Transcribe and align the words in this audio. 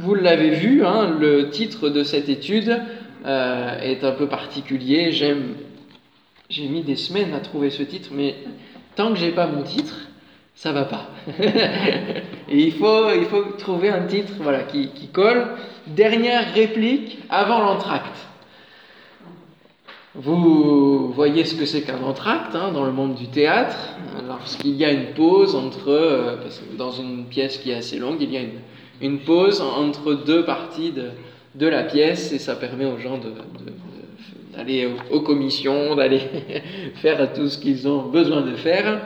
vous 0.00 0.14
l'avez 0.14 0.50
vu, 0.50 0.84
hein, 0.84 1.14
le 1.20 1.50
titre 1.50 1.90
de 1.90 2.02
cette 2.04 2.30
étude 2.30 2.80
euh, 3.26 3.80
est 3.80 4.02
un 4.02 4.12
peu 4.12 4.26
particulier. 4.26 5.12
J'ai 5.12 6.68
mis 6.68 6.82
des 6.82 6.96
semaines 6.96 7.34
à 7.34 7.40
trouver 7.40 7.68
ce 7.68 7.82
titre, 7.82 8.08
mais 8.12 8.34
tant 8.96 9.12
que 9.12 9.18
j'ai 9.18 9.30
pas 9.30 9.46
mon 9.46 9.62
titre, 9.62 9.94
ça 10.54 10.72
va 10.72 10.84
pas. 10.84 11.10
Il 12.50 12.72
faut, 12.72 13.42
trouver 13.58 13.90
un 13.90 14.06
titre 14.06 14.32
qui 14.72 15.08
colle. 15.08 15.48
Dernière 15.86 16.54
réplique 16.54 17.18
avant 17.28 17.60
l'entracte. 17.60 18.26
Vous 20.14 21.12
voyez 21.12 21.44
ce 21.44 21.54
que 21.54 21.66
c'est 21.66 21.82
qu'un 21.82 22.02
entracte 22.02 22.54
hein, 22.54 22.72
dans 22.72 22.84
le 22.84 22.90
monde 22.90 23.14
du 23.14 23.28
théâtre, 23.28 23.76
lorsqu'il 24.26 24.74
y 24.76 24.84
a 24.84 24.90
une 24.90 25.12
pause 25.14 25.54
entre, 25.54 25.88
euh, 25.88 26.36
parce 26.36 26.58
que 26.58 26.76
dans 26.76 26.90
une 26.90 27.26
pièce 27.26 27.58
qui 27.58 27.70
est 27.70 27.76
assez 27.76 27.98
longue, 27.98 28.16
il 28.20 28.32
y 28.32 28.36
a 28.36 28.40
une, 28.40 28.58
une 29.00 29.20
pause 29.20 29.60
entre 29.60 30.14
deux 30.14 30.44
parties 30.44 30.92
de, 30.92 31.10
de, 31.54 31.66
la 31.66 31.84
pièce 31.84 32.32
et 32.32 32.38
ça 32.38 32.54
permet 32.56 32.84
aux 32.84 32.98
gens 32.98 33.18
d'aller 34.56 34.88
aux 35.10 35.20
commissions, 35.20 35.94
d'aller 35.96 36.22
faire 36.96 37.32
tout 37.32 37.48
ce 37.48 37.58
qu'ils 37.58 37.88
ont 37.88 38.02
besoin 38.02 38.42
de 38.42 38.54
faire, 38.56 39.00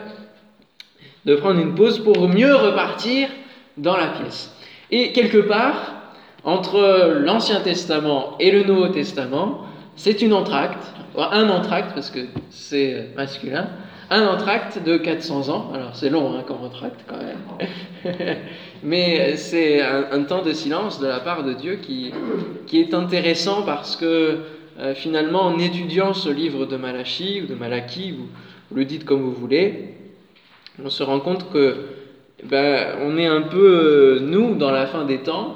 de 1.25 1.35
prendre 1.35 1.59
une 1.59 1.75
pause 1.75 1.99
pour 1.99 2.27
mieux 2.27 2.55
repartir 2.55 3.29
dans 3.77 3.97
la 3.97 4.07
pièce. 4.07 4.51
Et 4.91 5.11
quelque 5.11 5.39
part, 5.39 5.95
entre 6.43 7.15
l'Ancien 7.19 7.59
Testament 7.61 8.35
et 8.39 8.51
le 8.51 8.63
Nouveau 8.63 8.89
Testament, 8.89 9.65
c'est 9.95 10.21
une 10.21 10.33
entracte, 10.33 10.83
un 11.17 11.49
entracte 11.49 11.93
parce 11.95 12.11
que 12.11 12.19
c'est 12.51 13.09
masculin, 13.15 13.67
un 14.09 14.27
entracte 14.27 14.83
de 14.83 14.97
400 14.97 15.49
ans. 15.49 15.71
Alors 15.73 15.95
c'est 15.95 16.09
long 16.09 16.35
hein, 16.35 16.43
comme 16.45 16.63
entracte 16.63 17.01
quand 17.07 17.17
même, 17.17 18.13
mais 18.85 19.35
c'est 19.37 19.81
un, 19.81 20.23
temps 20.23 20.43
de 20.43 20.53
silence 20.53 20.99
de 20.99 21.07
la 21.07 21.19
part 21.19 21.43
de 21.43 21.53
Dieu 21.53 21.79
qui, 21.81 22.11
qui 22.67 22.79
est 22.79 22.93
intéressant 22.93 23.63
parce 23.63 23.95
que 23.95 24.37
euh, 24.79 24.93
finalement 24.93 25.43
en 25.43 25.59
étudiant 25.59 26.13
ce 26.13 26.29
livre 26.29 26.65
de 26.65 26.77
Malachi 26.77 27.41
ou 27.43 27.47
de 27.47 27.55
Malachie, 27.55 28.11
vous, 28.11 28.27
le 28.75 28.85
dites 28.85 29.05
comme 29.05 29.21
vous 29.21 29.33
voulez, 29.33 29.95
on 30.83 30.89
se 30.89 31.03
rend 31.03 31.19
compte 31.19 31.51
que 31.51 31.75
ben, 32.43 32.97
on 33.01 33.17
est 33.17 33.25
un 33.25 33.41
peu 33.41 34.19
nous 34.21 34.55
dans 34.55 34.71
la 34.71 34.85
fin 34.85 35.05
des 35.05 35.19
temps 35.19 35.55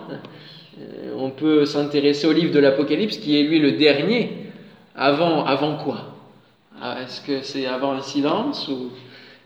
on 1.19 1.29
peut 1.29 1.65
s'intéresser 1.65 2.27
au 2.27 2.31
livre 2.31 2.53
de 2.53 2.59
l'Apocalypse 2.59 3.17
qui 3.17 3.39
est 3.39 3.43
lui 3.43 3.59
le 3.59 3.73
dernier. 3.73 4.31
Avant, 4.95 5.45
avant 5.45 5.77
quoi? 5.77 6.15
Est-ce 7.01 7.21
que 7.21 7.41
c'est 7.41 7.65
avant 7.65 7.91
un 7.93 8.01
silence 8.01 8.69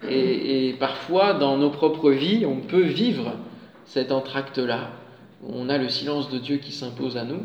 et, 0.10 0.76
parfois, 0.80 1.34
dans 1.34 1.58
nos 1.58 1.70
propres 1.70 2.12
vies, 2.12 2.46
on 2.46 2.58
peut 2.58 2.82
vivre 2.82 3.34
cet 3.86 4.12
entracte-là. 4.12 4.92
On 5.48 5.70
a 5.70 5.78
le 5.78 5.90
silence 5.90 6.30
de 6.30 6.38
Dieu 6.38 6.58
qui 6.58 6.72
s'impose 6.72 7.18
à 7.18 7.24
nous. 7.24 7.44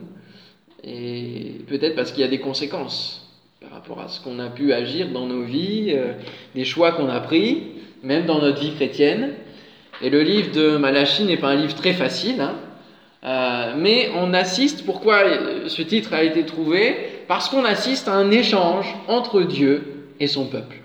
Et 0.85 1.63
peut-être 1.67 1.97
parce 1.97 2.13
qu'il 2.13 2.21
y 2.21 2.25
a 2.25 2.29
des 2.29 2.39
conséquences 2.39 3.29
par 3.61 3.71
rapport 3.73 4.01
à 4.01 4.09
ce 4.09 4.21
qu'on 4.21 4.39
a 4.39 4.49
pu 4.49 4.73
agir 4.73 5.09
dans 5.09 5.27
nos 5.27 5.43
vies, 5.43 5.91
euh, 5.91 6.13
des 6.55 6.65
choix 6.65 6.93
qu'on 6.93 7.09
a 7.09 7.19
pris, 7.19 7.63
même 8.03 8.25
dans 8.25 8.41
notre 8.41 8.61
vie 8.61 8.73
chrétienne. 8.75 9.35
Et 10.01 10.11
le 10.11 10.23
livre 10.23 10.53
de 10.53 10.77
Malachie 10.77 11.25
n'est 11.25 11.37
pas 11.37 11.49
un 11.49 11.57
livre 11.57 11.75
très 11.75 11.93
facile. 11.93 12.41
Hein 12.41 12.55
euh, 13.25 13.75
mais 13.77 14.11
on 14.15 14.33
assiste, 14.33 14.85
pourquoi 14.85 15.25
ce 15.67 15.83
titre 15.83 16.15
a 16.15 16.23
été 16.23 16.45
trouvé? 16.45 16.95
Parce 17.27 17.49
qu'on 17.49 17.65
assiste 17.65 18.07
à 18.07 18.13
un 18.13 18.31
échange 18.31 18.87
entre 19.09 19.43
Dieu 19.43 20.07
et 20.21 20.29
son 20.29 20.47
peuple. 20.47 20.77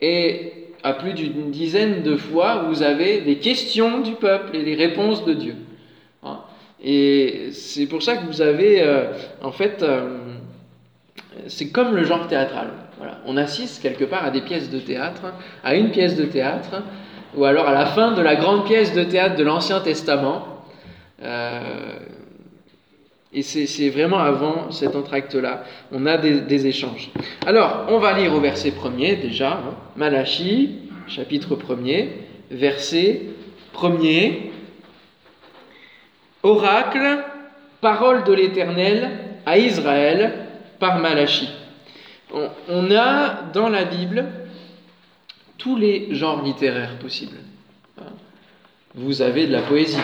Et 0.00 0.63
à 0.84 0.92
plus 0.92 1.14
d'une 1.14 1.50
dizaine 1.50 2.02
de 2.02 2.14
fois, 2.14 2.66
vous 2.68 2.82
avez 2.82 3.22
des 3.22 3.38
questions 3.38 4.02
du 4.02 4.12
peuple 4.12 4.54
et 4.54 4.62
des 4.62 4.74
réponses 4.74 5.24
de 5.24 5.32
Dieu. 5.32 5.56
Hein 6.22 6.40
et 6.84 7.48
c'est 7.52 7.86
pour 7.86 8.02
ça 8.02 8.18
que 8.18 8.26
vous 8.26 8.42
avez, 8.42 8.82
euh, 8.82 9.06
en 9.42 9.50
fait, 9.50 9.82
euh, 9.82 10.18
c'est 11.46 11.70
comme 11.70 11.96
le 11.96 12.04
genre 12.04 12.28
théâtral. 12.28 12.68
Voilà. 12.98 13.18
On 13.26 13.38
assiste 13.38 13.82
quelque 13.82 14.04
part 14.04 14.26
à 14.26 14.30
des 14.30 14.42
pièces 14.42 14.70
de 14.70 14.78
théâtre, 14.78 15.32
à 15.64 15.74
une 15.74 15.90
pièce 15.90 16.16
de 16.16 16.26
théâtre, 16.26 16.82
ou 17.34 17.46
alors 17.46 17.66
à 17.66 17.72
la 17.72 17.86
fin 17.86 18.12
de 18.12 18.20
la 18.20 18.36
grande 18.36 18.66
pièce 18.66 18.92
de 18.92 19.04
théâtre 19.04 19.36
de 19.36 19.42
l'Ancien 19.42 19.80
Testament 19.80 20.46
euh, 21.22 21.60
et 23.34 23.42
c'est 23.42 23.88
vraiment 23.90 24.18
avant 24.18 24.70
cet 24.70 24.94
entracte-là. 24.94 25.64
On 25.90 26.06
a 26.06 26.16
des, 26.18 26.66
échanges. 26.66 27.10
Alors, 27.44 27.86
on 27.88 27.98
va 27.98 28.16
lire 28.16 28.32
au 28.32 28.40
verset 28.40 28.70
premier 28.70 29.16
déjà. 29.16 29.54
Hein, 29.54 29.74
Malachie, 29.96 30.90
chapitre 31.08 31.56
premier, 31.56 32.10
verset 32.50 33.22
premier. 33.72 34.52
Oracle, 36.44 37.24
parole 37.80 38.22
de 38.22 38.32
l'Éternel 38.32 39.10
à 39.44 39.58
Israël 39.58 40.46
par 40.78 41.00
Malachie. 41.00 41.50
On, 42.32 42.48
on 42.68 42.90
a 42.94 43.42
dans 43.52 43.68
la 43.68 43.84
Bible 43.84 44.26
tous 45.58 45.76
les 45.76 46.14
genres 46.14 46.42
littéraires 46.42 46.98
possibles. 46.98 47.38
Vous 48.94 49.22
avez 49.22 49.48
de 49.48 49.52
la 49.52 49.62
poésie, 49.62 49.98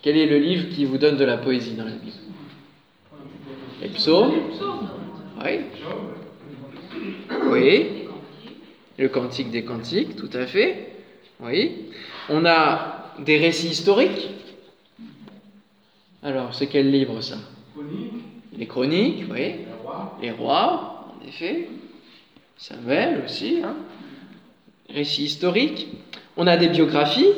quel 0.00 0.16
est 0.16 0.26
le 0.26 0.38
livre 0.38 0.68
qui 0.74 0.86
vous 0.86 0.96
donne 0.96 1.18
de 1.18 1.24
la 1.24 1.36
poésie 1.36 1.74
dans 1.74 1.84
la 1.84 1.90
Bible? 1.90 2.21
Les 3.82 3.88
psaumes 3.88 4.34
Oui. 5.44 5.60
Oui. 7.50 7.86
Le 8.96 9.08
cantique 9.08 9.50
des 9.50 9.64
cantiques, 9.64 10.14
tout 10.16 10.30
à 10.32 10.46
fait. 10.46 10.92
Oui. 11.40 11.90
On 12.28 12.44
a 12.46 13.12
des 13.18 13.38
récits 13.38 13.68
historiques. 13.68 14.28
Alors, 16.22 16.54
c'est 16.54 16.68
quel 16.68 16.90
livre 16.90 17.20
ça? 17.20 17.38
Les 18.56 18.66
chroniques, 18.66 19.24
oui. 19.30 19.56
Les 20.22 20.30
rois, 20.30 21.08
en 21.20 21.26
effet. 21.26 21.68
Samuel 22.56 23.22
aussi. 23.24 23.62
Hein. 23.64 23.74
Récits 24.88 25.24
historiques. 25.24 25.88
On 26.36 26.46
a 26.46 26.56
des 26.56 26.68
biographies 26.68 27.32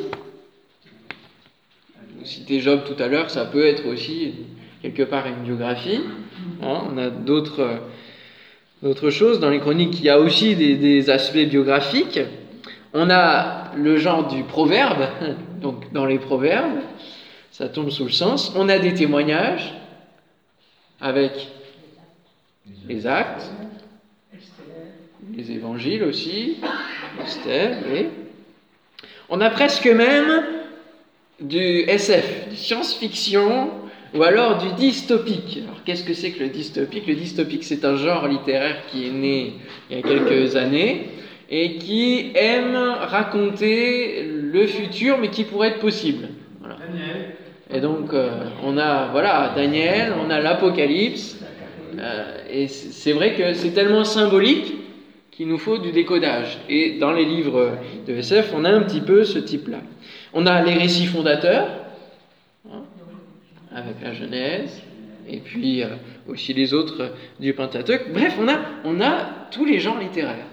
cité 2.25 2.59
Job 2.59 2.81
tout 2.85 3.01
à 3.01 3.07
l'heure, 3.07 3.29
ça 3.29 3.45
peut 3.45 3.65
être 3.65 3.85
aussi 3.85 4.33
quelque 4.81 5.03
part 5.03 5.27
une 5.27 5.43
biographie. 5.43 6.01
Hein, 6.61 6.83
on 6.91 6.97
a 6.97 7.09
d'autres, 7.09 7.79
d'autres 8.81 9.09
choses. 9.09 9.39
Dans 9.39 9.49
les 9.49 9.59
chroniques, 9.59 9.99
il 9.99 10.05
y 10.05 10.09
a 10.09 10.19
aussi 10.19 10.55
des, 10.55 11.09
aspects 11.09 11.37
biographiques. 11.37 12.19
On 12.93 13.09
a 13.09 13.71
le 13.75 13.97
genre 13.97 14.27
du 14.27 14.43
proverbe, 14.43 15.07
donc 15.61 15.91
dans 15.91 16.05
les 16.05 16.19
proverbes, 16.19 16.79
ça 17.51 17.67
tombe 17.67 17.89
sous 17.89 18.05
le 18.05 18.11
sens. 18.11 18.53
On 18.55 18.69
a 18.69 18.79
des 18.79 18.93
témoignages 18.93 19.73
avec 21.01 21.31
les 22.87 23.05
actes, 23.05 23.51
les 25.35 25.51
évangiles 25.51 26.03
aussi, 26.03 26.57
on 29.29 29.41
a 29.41 29.49
presque 29.49 29.87
même 29.87 30.43
du 31.39 31.81
SF, 31.81 32.49
du 32.49 32.55
science-fiction 32.55 33.69
ou 34.15 34.23
alors 34.23 34.57
du 34.57 34.71
dystopique. 34.73 35.59
Alors 35.63 35.83
qu'est-ce 35.83 36.03
que 36.03 36.13
c'est 36.13 36.31
que 36.31 36.43
le 36.43 36.49
dystopique? 36.49 37.07
Le 37.07 37.15
dystopique, 37.15 37.63
c'est 37.63 37.85
un 37.85 37.95
genre 37.97 38.27
littéraire 38.27 38.77
qui 38.91 39.07
est 39.07 39.11
né 39.11 39.53
il 39.89 39.97
y 39.97 39.99
a 39.99 40.01
quelques 40.01 40.55
années 40.55 41.07
et 41.49 41.75
qui 41.75 42.31
aime 42.35 42.75
raconter 42.75 44.23
le 44.23 44.65
futur, 44.65 45.17
mais 45.19 45.29
qui 45.29 45.43
pourrait 45.43 45.69
être 45.69 45.79
possible. 45.79 46.29
Voilà. 46.59 46.77
Et 47.73 47.81
donc, 47.81 48.13
euh, 48.13 48.45
on 48.63 48.77
a 48.77 49.09
voilà 49.11 49.53
Daniel, 49.55 50.13
on 50.23 50.29
a 50.29 50.39
l'Apocalypse, 50.39 51.37
euh, 51.99 52.37
et 52.49 52.67
c'est 52.67 53.13
vrai 53.13 53.33
que 53.33 53.53
c'est 53.53 53.71
tellement 53.71 54.03
symbolique 54.03 54.73
qu'il 55.31 55.47
nous 55.47 55.57
faut 55.57 55.77
du 55.77 55.91
décodage. 55.91 56.59
Et 56.69 56.97
dans 56.99 57.11
les 57.11 57.25
livres 57.25 57.77
de 58.07 58.13
SF, 58.13 58.53
on 58.55 58.65
a 58.65 58.69
un 58.69 58.81
petit 58.81 59.01
peu 59.01 59.23
ce 59.23 59.39
type-là. 59.39 59.79
On 60.33 60.45
a 60.45 60.61
les 60.63 60.73
récits 60.73 61.07
fondateurs, 61.07 61.67
hein, 62.71 62.83
avec 63.75 64.01
la 64.01 64.13
Genèse, 64.13 64.81
et 65.27 65.37
puis 65.37 65.83
euh, 65.83 65.87
aussi 66.27 66.53
les 66.53 66.73
autres 66.73 67.11
du 67.39 67.53
Pentateuque. 67.53 68.13
Bref, 68.13 68.35
on 68.39 68.47
a, 68.47 68.59
on 68.85 69.01
a 69.01 69.47
tous 69.51 69.65
les 69.65 69.79
genres 69.79 69.99
littéraires. 69.99 70.47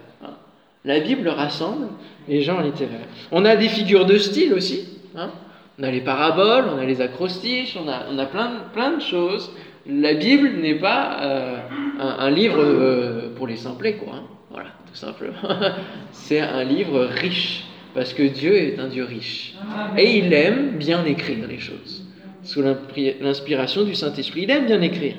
La 0.85 0.99
Bible 0.99 1.29
rassemble 1.29 1.87
les 2.29 2.43
genres 2.43 2.63
littéraires. 2.63 3.07
On 3.31 3.45
a 3.45 3.55
des 3.55 3.69
figures 3.69 4.05
de 4.05 4.19
style 4.19 4.53
aussi. 4.53 4.89
Hein. 5.17 5.31
On 5.79 5.85
a 5.85 5.91
les 5.91 6.01
paraboles, 6.01 6.65
on 6.75 6.79
a 6.79 6.85
les 6.85 7.01
acrostiches, 7.01 7.77
on 7.77 7.89
a, 7.89 8.07
on 8.11 8.19
a 8.19 8.27
plein, 8.27 8.51
plein 8.73 8.97
de 8.97 9.01
choses. 9.01 9.53
La 9.87 10.15
Bible 10.15 10.51
n'est 10.61 10.79
pas 10.79 11.19
euh, 11.23 11.57
un, 11.99 12.31
livre 12.31 12.61
euh, 12.61 13.35
pour 13.37 13.47
les 13.47 13.57
simplets, 13.57 13.95
quoi. 13.95 14.15
Hein. 14.15 14.23
Voilà, 14.51 14.71
tout 14.89 14.97
simplement. 14.97 15.35
C'est 16.13 16.41
un 16.41 16.65
livre 16.65 17.05
riche 17.05 17.65
parce 17.95 18.13
que 18.13 18.23
Dieu 18.23 18.55
est 18.55 18.79
un 18.79 18.89
Dieu 18.89 19.05
riche. 19.05 19.55
Et 19.97 20.19
il 20.19 20.33
aime 20.33 20.79
bien 20.79 21.05
écrire 21.05 21.47
les 21.47 21.59
choses, 21.59 22.01
sous 22.43 22.62
l'inspiration 22.62 23.85
du 23.85 23.94
Saint-Esprit. 23.94 24.43
Il 24.43 24.50
aime 24.50 24.67
bien 24.67 24.81
écrire. 24.81 25.17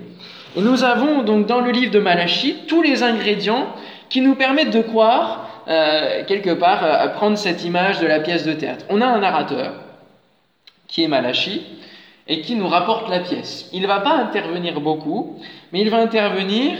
Nous 0.56 0.84
avons 0.84 1.24
donc 1.24 1.48
dans 1.48 1.62
le 1.62 1.72
livre 1.72 1.92
de 1.92 2.00
Malachie 2.00 2.56
tous 2.68 2.82
les 2.82 3.02
ingrédients 3.02 3.68
qui 4.10 4.22
nous 4.22 4.36
permettent 4.36 4.74
de 4.74 4.82
croire, 4.82 5.64
euh, 5.68 6.24
quelque 6.26 6.52
part, 6.52 6.84
à 6.84 7.08
prendre 7.08 7.38
cette 7.38 7.64
image 7.64 8.00
de 8.00 8.06
la 8.06 8.20
pièce 8.20 8.46
de 8.46 8.54
théâtre. 8.54 8.86
On 8.90 9.02
a 9.02 9.08
un 9.08 9.20
narrateur, 9.20 9.74
qui 10.88 11.04
est 11.04 11.08
Malachie, 11.08 11.64
et 12.28 12.42
qui 12.42 12.56
nous 12.56 12.68
rapporte 12.68 13.10
la 13.10 13.20
pièce. 13.20 13.70
Il 13.74 13.82
ne 13.82 13.88
va 13.88 14.00
pas 14.00 14.14
intervenir 14.14 14.80
beaucoup, 14.80 15.40
mais 15.72 15.82
il 15.82 15.90
va 15.90 15.98
intervenir 15.98 16.74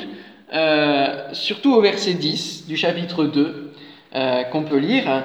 euh, 0.54 1.30
surtout 1.34 1.74
au 1.74 1.82
verset 1.82 2.14
10 2.14 2.68
du 2.68 2.78
chapitre 2.78 3.26
2 3.26 3.74
euh, 4.16 4.44
qu'on 4.44 4.64
peut 4.64 4.78
lire, 4.78 5.24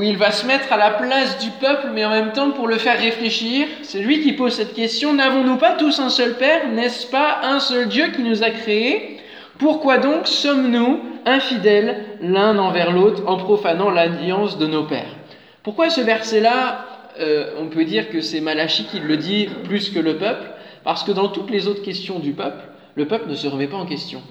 où 0.00 0.02
il 0.02 0.16
va 0.16 0.30
se 0.30 0.46
mettre 0.46 0.72
à 0.72 0.78
la 0.78 0.92
place 0.92 1.38
du 1.40 1.50
peuple, 1.50 1.88
mais 1.92 2.06
en 2.06 2.10
même 2.10 2.32
temps 2.32 2.52
pour 2.52 2.66
le 2.66 2.78
faire 2.78 2.98
réfléchir. 2.98 3.66
C'est 3.82 4.00
lui 4.00 4.22
qui 4.22 4.32
pose 4.32 4.54
cette 4.54 4.72
question, 4.72 5.12
n'avons-nous 5.12 5.58
pas 5.58 5.72
tous 5.72 6.00
un 6.00 6.08
seul 6.08 6.38
Père? 6.38 6.68
N'est-ce 6.68 7.06
pas 7.08 7.40
un 7.42 7.60
seul 7.60 7.86
Dieu 7.86 8.06
qui 8.16 8.22
nous 8.22 8.42
a 8.42 8.48
créés? 8.48 9.18
Pourquoi 9.58 9.98
donc 9.98 10.26
sommes-nous 10.26 11.00
infidèles 11.26 12.16
l'un 12.22 12.56
envers 12.56 12.92
l'autre 12.92 13.24
en 13.26 13.36
profanant 13.36 13.90
l'alliance 13.90 14.56
de 14.56 14.66
nos 14.66 14.84
pères? 14.84 15.16
Pourquoi 15.62 15.90
ce 15.90 16.00
verset-là 16.00 16.86
euh, 17.18 17.50
on 17.58 17.66
peut 17.66 17.84
dire 17.84 18.08
que 18.08 18.22
c'est 18.22 18.40
Malachi 18.40 18.84
qui 18.84 19.00
le 19.00 19.18
dit 19.18 19.50
plus 19.64 19.90
que 19.90 19.98
le 19.98 20.16
peuple, 20.16 20.48
parce 20.82 21.04
que 21.04 21.12
dans 21.12 21.28
toutes 21.28 21.50
les 21.50 21.68
autres 21.68 21.82
questions 21.82 22.20
du 22.20 22.32
peuple, 22.32 22.64
le 22.94 23.06
peuple 23.06 23.28
ne 23.28 23.34
se 23.34 23.48
remet 23.48 23.66
pas 23.66 23.76
en 23.76 23.84
question. 23.84 24.22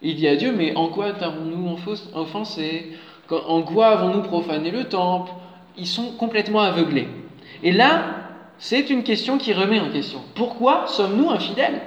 Il 0.00 0.14
dit 0.14 0.28
à 0.28 0.36
Dieu, 0.36 0.54
mais 0.56 0.76
en 0.76 0.88
quoi 0.88 1.06
avons-nous 1.06 1.76
offensé? 2.14 2.92
En 3.30 3.62
quoi 3.62 3.88
avons-nous 3.88 4.22
profané 4.22 4.70
le 4.70 4.84
temple? 4.84 5.32
Ils 5.76 5.86
sont 5.86 6.12
complètement 6.12 6.60
aveuglés. 6.60 7.08
Et 7.62 7.72
là, 7.72 8.02
c'est 8.58 8.90
une 8.90 9.02
question 9.02 9.38
qui 9.38 9.52
remet 9.52 9.80
en 9.80 9.90
question. 9.90 10.20
Pourquoi 10.34 10.86
sommes-nous 10.86 11.30
infidèles? 11.30 11.80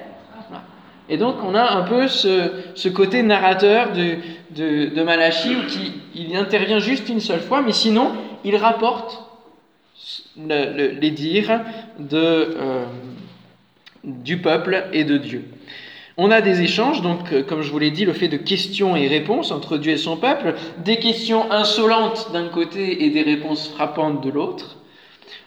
Et 1.12 1.18
donc, 1.18 1.38
on 1.44 1.56
a 1.56 1.72
un 1.72 1.82
peu 1.82 2.08
ce, 2.08 2.88
côté 2.90 3.24
narrateur 3.24 3.90
de, 3.94 5.04
Malachi 5.04 5.56
où 5.56 5.66
qui, 5.66 5.94
il 6.14 6.36
intervient 6.36 6.80
juste 6.80 7.10
une 7.10 7.20
seule 7.20 7.40
fois, 7.40 7.64
mais 7.64 7.72
sinon, 7.72 8.12
il 8.44 8.56
rapporte 8.56 9.24
les 10.38 11.12
dires 11.12 11.62
euh, 12.14 12.86
du 14.04 14.38
peuple 14.38 14.86
et 14.94 15.04
de 15.04 15.18
Dieu. 15.18 15.46
On 16.22 16.32
a 16.32 16.42
des 16.42 16.62
échanges, 16.64 17.02
donc 17.02 17.32
euh, 17.32 17.44
comme 17.44 17.62
je 17.62 17.72
vous 17.72 17.80
l'ai 17.80 17.92
dit, 17.92 18.04
le 18.04 18.12
fait 18.12 18.28
de 18.28 18.36
questions 18.36 18.98
et 18.98 19.08
réponses 19.08 19.52
entre 19.52 19.78
Dieu 19.78 19.94
et 19.94 19.98
son 19.98 20.18
peuple, 20.18 20.54
des 20.84 21.00
questions 21.00 21.50
insolentes 21.50 22.34
d'un 22.34 22.50
côté 22.50 23.06
et 23.06 23.10
des 23.10 23.22
réponses 23.22 23.70
frappantes 23.70 24.22
de 24.22 24.30
l'autre. 24.30 24.80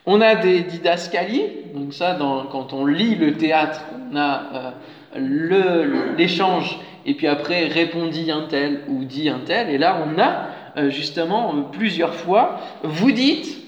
On 0.06 0.22
a 0.22 0.34
des 0.34 0.60
didascalies, 0.60 1.44
donc 1.74 1.92
ça, 1.92 2.16
quand 2.50 2.72
on 2.72 2.86
lit 2.86 3.16
le 3.16 3.36
théâtre, 3.36 3.82
on 4.10 4.16
a 4.16 4.72
euh, 5.14 6.14
l'échange, 6.16 6.78
et 7.04 7.12
puis 7.12 7.26
après 7.26 7.66
répondit 7.66 8.30
un 8.30 8.46
tel 8.48 8.80
ou 8.88 9.04
dit 9.04 9.28
un 9.28 9.40
tel, 9.40 9.68
et 9.68 9.76
là 9.76 10.02
on 10.06 10.18
a 10.18 10.88
justement 10.88 11.64
plusieurs 11.70 12.14
fois, 12.14 12.60
vous 12.82 13.12
dites, 13.12 13.58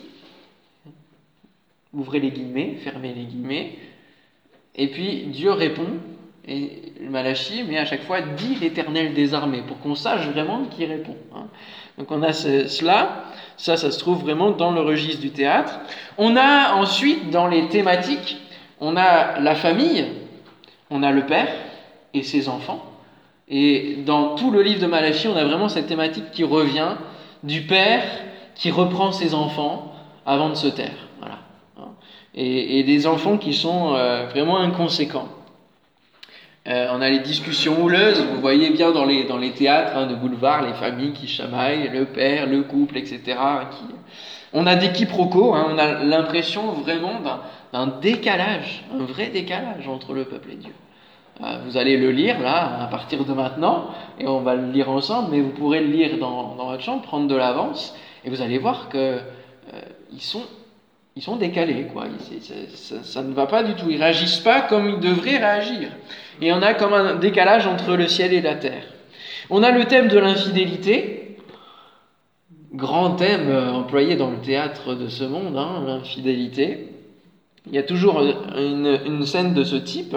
ouvrez 1.92 2.20
les 2.20 2.30
guillemets, 2.30 2.76
fermez 2.82 3.12
les 3.12 3.24
guillemets, 3.24 3.72
et 4.74 4.88
puis 4.88 5.26
Dieu 5.26 5.50
répond, 5.50 5.98
et 6.46 6.83
Malachi, 7.08 7.64
mais 7.68 7.78
à 7.78 7.84
chaque 7.84 8.02
fois 8.02 8.20
dit 8.20 8.56
l'Éternel 8.60 9.14
des 9.14 9.34
armées, 9.34 9.62
pour 9.66 9.78
qu'on 9.80 9.94
sache 9.94 10.26
vraiment 10.28 10.64
qui 10.64 10.84
répond. 10.84 11.16
Hein. 11.34 11.46
Donc 11.98 12.10
on 12.10 12.22
a 12.22 12.32
cela, 12.32 13.24
ça, 13.56 13.76
ça 13.76 13.90
se 13.90 13.98
trouve 13.98 14.22
vraiment 14.22 14.50
dans 14.50 14.72
le 14.72 14.80
registre 14.80 15.20
du 15.20 15.30
théâtre. 15.30 15.80
On 16.18 16.36
a 16.36 16.74
ensuite 16.74 17.30
dans 17.30 17.46
les 17.46 17.68
thématiques, 17.68 18.38
on 18.80 18.96
a 18.96 19.40
la 19.40 19.54
famille, 19.54 20.06
on 20.90 21.02
a 21.02 21.10
le 21.10 21.26
père 21.26 21.48
et 22.12 22.22
ses 22.22 22.48
enfants. 22.48 22.84
Et 23.48 23.98
dans 24.06 24.34
tout 24.34 24.50
le 24.50 24.62
livre 24.62 24.80
de 24.80 24.86
Malachi, 24.86 25.28
on 25.28 25.36
a 25.36 25.44
vraiment 25.44 25.68
cette 25.68 25.86
thématique 25.86 26.30
qui 26.32 26.44
revient 26.44 26.96
du 27.42 27.62
père 27.62 28.02
qui 28.54 28.70
reprend 28.70 29.12
ses 29.12 29.34
enfants 29.34 29.92
avant 30.24 30.48
de 30.48 30.54
se 30.54 30.68
taire 30.68 31.04
et, 32.34 32.82
des 32.82 33.06
enfants 33.06 33.38
qui 33.38 33.52
sont 33.52 33.94
euh, 33.94 34.26
vraiment 34.26 34.58
inconséquents. 34.58 35.28
Euh, 36.66 36.88
on 36.92 37.02
a 37.02 37.10
les 37.10 37.18
discussions 37.18 37.82
houleuses, 37.82 38.24
vous 38.24 38.40
voyez 38.40 38.70
bien 38.70 38.90
dans 38.90 39.04
les, 39.04 39.24
dans 39.24 39.36
les 39.36 39.50
théâtres 39.50 39.96
hein, 39.96 40.06
de 40.06 40.14
boulevard, 40.14 40.62
les 40.62 40.72
familles 40.72 41.12
qui 41.12 41.28
chamaillent, 41.28 41.90
le 41.92 42.06
père, 42.06 42.46
le 42.46 42.62
couple, 42.62 42.96
etc. 42.96 43.36
On 44.54 44.66
a 44.66 44.74
des 44.74 44.90
quiproquos, 44.90 45.54
hein, 45.54 45.66
on 45.70 45.76
a 45.76 46.02
l'impression 46.04 46.72
vraiment 46.72 47.20
d'un 47.70 47.86
décalage, 48.00 48.82
un 48.94 49.04
vrai 49.04 49.26
décalage 49.26 49.86
entre 49.88 50.14
le 50.14 50.24
peuple 50.24 50.52
et 50.52 50.56
Dieu. 50.56 50.72
Euh, 51.42 51.58
vous 51.66 51.76
allez 51.76 51.98
le 51.98 52.10
lire 52.10 52.40
là, 52.40 52.80
à 52.82 52.86
partir 52.86 53.26
de 53.26 53.32
maintenant, 53.34 53.90
et 54.18 54.26
on 54.26 54.40
va 54.40 54.54
le 54.54 54.70
lire 54.70 54.88
ensemble, 54.88 55.32
mais 55.32 55.40
vous 55.40 55.50
pourrez 55.50 55.80
le 55.80 55.88
lire 55.88 56.16
dans, 56.18 56.54
dans 56.54 56.70
votre 56.70 56.82
chambre, 56.82 57.02
prendre 57.02 57.28
de 57.28 57.34
l'avance, 57.34 57.94
et 58.24 58.30
vous 58.30 58.40
allez 58.40 58.56
voir 58.56 58.88
qu'ils 58.88 59.00
euh, 59.00 59.20
sont 60.18 60.44
ils 61.16 61.22
sont 61.22 61.36
décalés, 61.36 61.86
quoi. 61.92 62.06
Ça, 62.74 63.22
ne 63.22 63.32
va 63.32 63.46
pas 63.46 63.62
du 63.62 63.74
tout. 63.74 63.88
Ils 63.88 64.02
réagissent 64.02 64.40
pas 64.40 64.62
comme 64.62 64.88
ils 64.88 65.00
devraient 65.00 65.38
réagir. 65.38 65.90
Et 66.40 66.52
on 66.52 66.60
a 66.60 66.74
comme 66.74 66.92
un 66.92 67.14
décalage 67.14 67.66
entre 67.66 67.94
le 67.94 68.08
ciel 68.08 68.32
et 68.32 68.40
la 68.40 68.56
terre. 68.56 68.84
On 69.48 69.62
a 69.62 69.70
le 69.70 69.84
thème 69.84 70.08
de 70.08 70.18
l'infidélité, 70.18 71.36
grand 72.72 73.12
thème 73.12 73.48
euh, 73.48 73.70
employé 73.70 74.16
dans 74.16 74.30
le 74.30 74.38
théâtre 74.38 74.94
de 74.94 75.06
ce 75.08 75.22
monde, 75.22 75.56
hein, 75.56 75.84
l'infidélité. 75.86 76.88
Il 77.66 77.74
y 77.74 77.78
a 77.78 77.82
toujours 77.82 78.20
une, 78.56 79.24
scène 79.24 79.54
de 79.54 79.62
ce 79.62 79.76
type, 79.76 80.16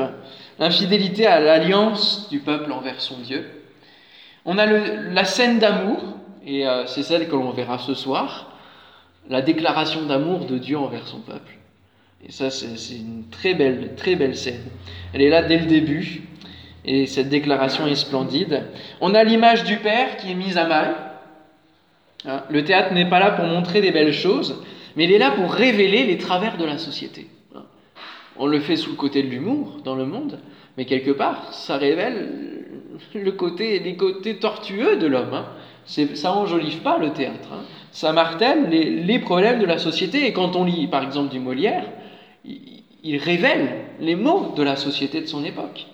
l'infidélité 0.60 1.28
à 1.28 1.40
l'alliance 1.40 2.28
du 2.30 2.40
peuple 2.40 2.72
envers 2.72 3.00
son 3.00 3.20
Dieu. 3.20 3.46
On 4.46 4.58
a 4.58 4.66
la 4.66 5.26
scène 5.26 5.60
d'amour, 5.60 6.00
et 6.46 6.68
euh, 6.68 6.86
c'est 6.88 7.04
celle 7.04 7.28
que 7.28 7.36
l'on 7.36 7.52
verra 7.52 7.78
ce 7.78 7.94
soir 7.94 8.57
la 9.30 9.42
déclaration 9.42 10.06
d'amour 10.06 10.46
de 10.46 10.58
Dieu 10.58 10.78
envers 10.78 11.08
son 11.08 11.20
peuple. 11.20 11.58
Et 12.26 12.32
ça, 12.32 12.50
c'est 12.50 12.96
une 12.96 13.26
très 13.30 13.54
belle, 13.54 13.96
très 13.96 14.16
belle 14.16 14.36
scène. 14.36 14.64
Elle 15.14 15.22
est 15.22 15.30
là 15.30 15.44
dès 15.44 15.60
le 15.60 15.66
début, 15.66 16.24
et 16.86 17.06
cette 17.06 17.30
déclaration 17.30 17.86
est 17.86 17.96
splendide. 17.96 18.64
On 19.02 19.14
a 19.14 19.24
l'image 19.24 19.64
du 19.66 19.78
Père 19.78 20.18
qui 20.18 20.32
est 20.32 20.36
mise 20.36 20.58
à 20.58 20.68
mal. 20.68 20.96
Hein, 22.26 22.44
le 22.50 22.64
théâtre 22.64 22.94
n'est 22.94 23.10
pas 23.10 23.20
là 23.20 23.32
pour 23.32 23.46
montrer 23.46 23.82
des 23.82 23.92
belles 23.92 24.14
choses, 24.14 24.64
mais 24.96 25.04
il 25.04 25.12
est 25.12 25.20
là 25.20 25.32
pour 25.32 25.52
révéler 25.52 26.06
les 26.06 26.18
travers 26.18 26.58
de 26.58 26.66
la 26.66 26.78
société. 26.78 27.28
Hein, 27.56 27.64
on 28.38 28.48
le 28.48 28.60
fait 28.60 28.78
sous 28.78 28.90
le 28.90 28.96
côté 28.96 29.22
de 29.22 29.28
l'humour 29.28 29.82
dans 29.84 29.96
le 29.96 30.06
monde, 30.06 30.40
mais 30.78 30.86
quelque 30.86 31.12
part, 31.12 31.54
ça 31.54 31.78
révèle 31.78 32.66
le 33.14 33.32
côté, 33.32 33.80
les 33.80 33.96
côtés 33.96 34.38
tortueux 34.38 34.98
de 34.98 35.08
l'homme. 35.08 35.34
Hein. 35.34 35.46
Ça 35.86 36.34
enjolive 36.34 36.80
pas 36.80 36.98
le 36.98 37.12
théâtre 37.12 37.50
ça 37.98 38.14
martèle 38.14 38.70
les, 38.70 39.18
problèmes 39.18 39.58
de 39.58 39.66
la 39.66 39.80
société. 39.80 40.28
Et 40.28 40.32
quand 40.32 40.56
on 40.56 40.66
lit, 40.66 40.86
par 40.86 41.02
exemple, 41.02 41.32
du 41.32 41.40
Molière, 41.40 41.84
il, 42.46 43.18
révèle 43.18 43.70
les 44.00 44.16
maux 44.16 44.54
de 44.56 44.62
la 44.62 44.76
société 44.76 45.20
de 45.20 45.26
son 45.26 45.44
époque. 45.44 45.88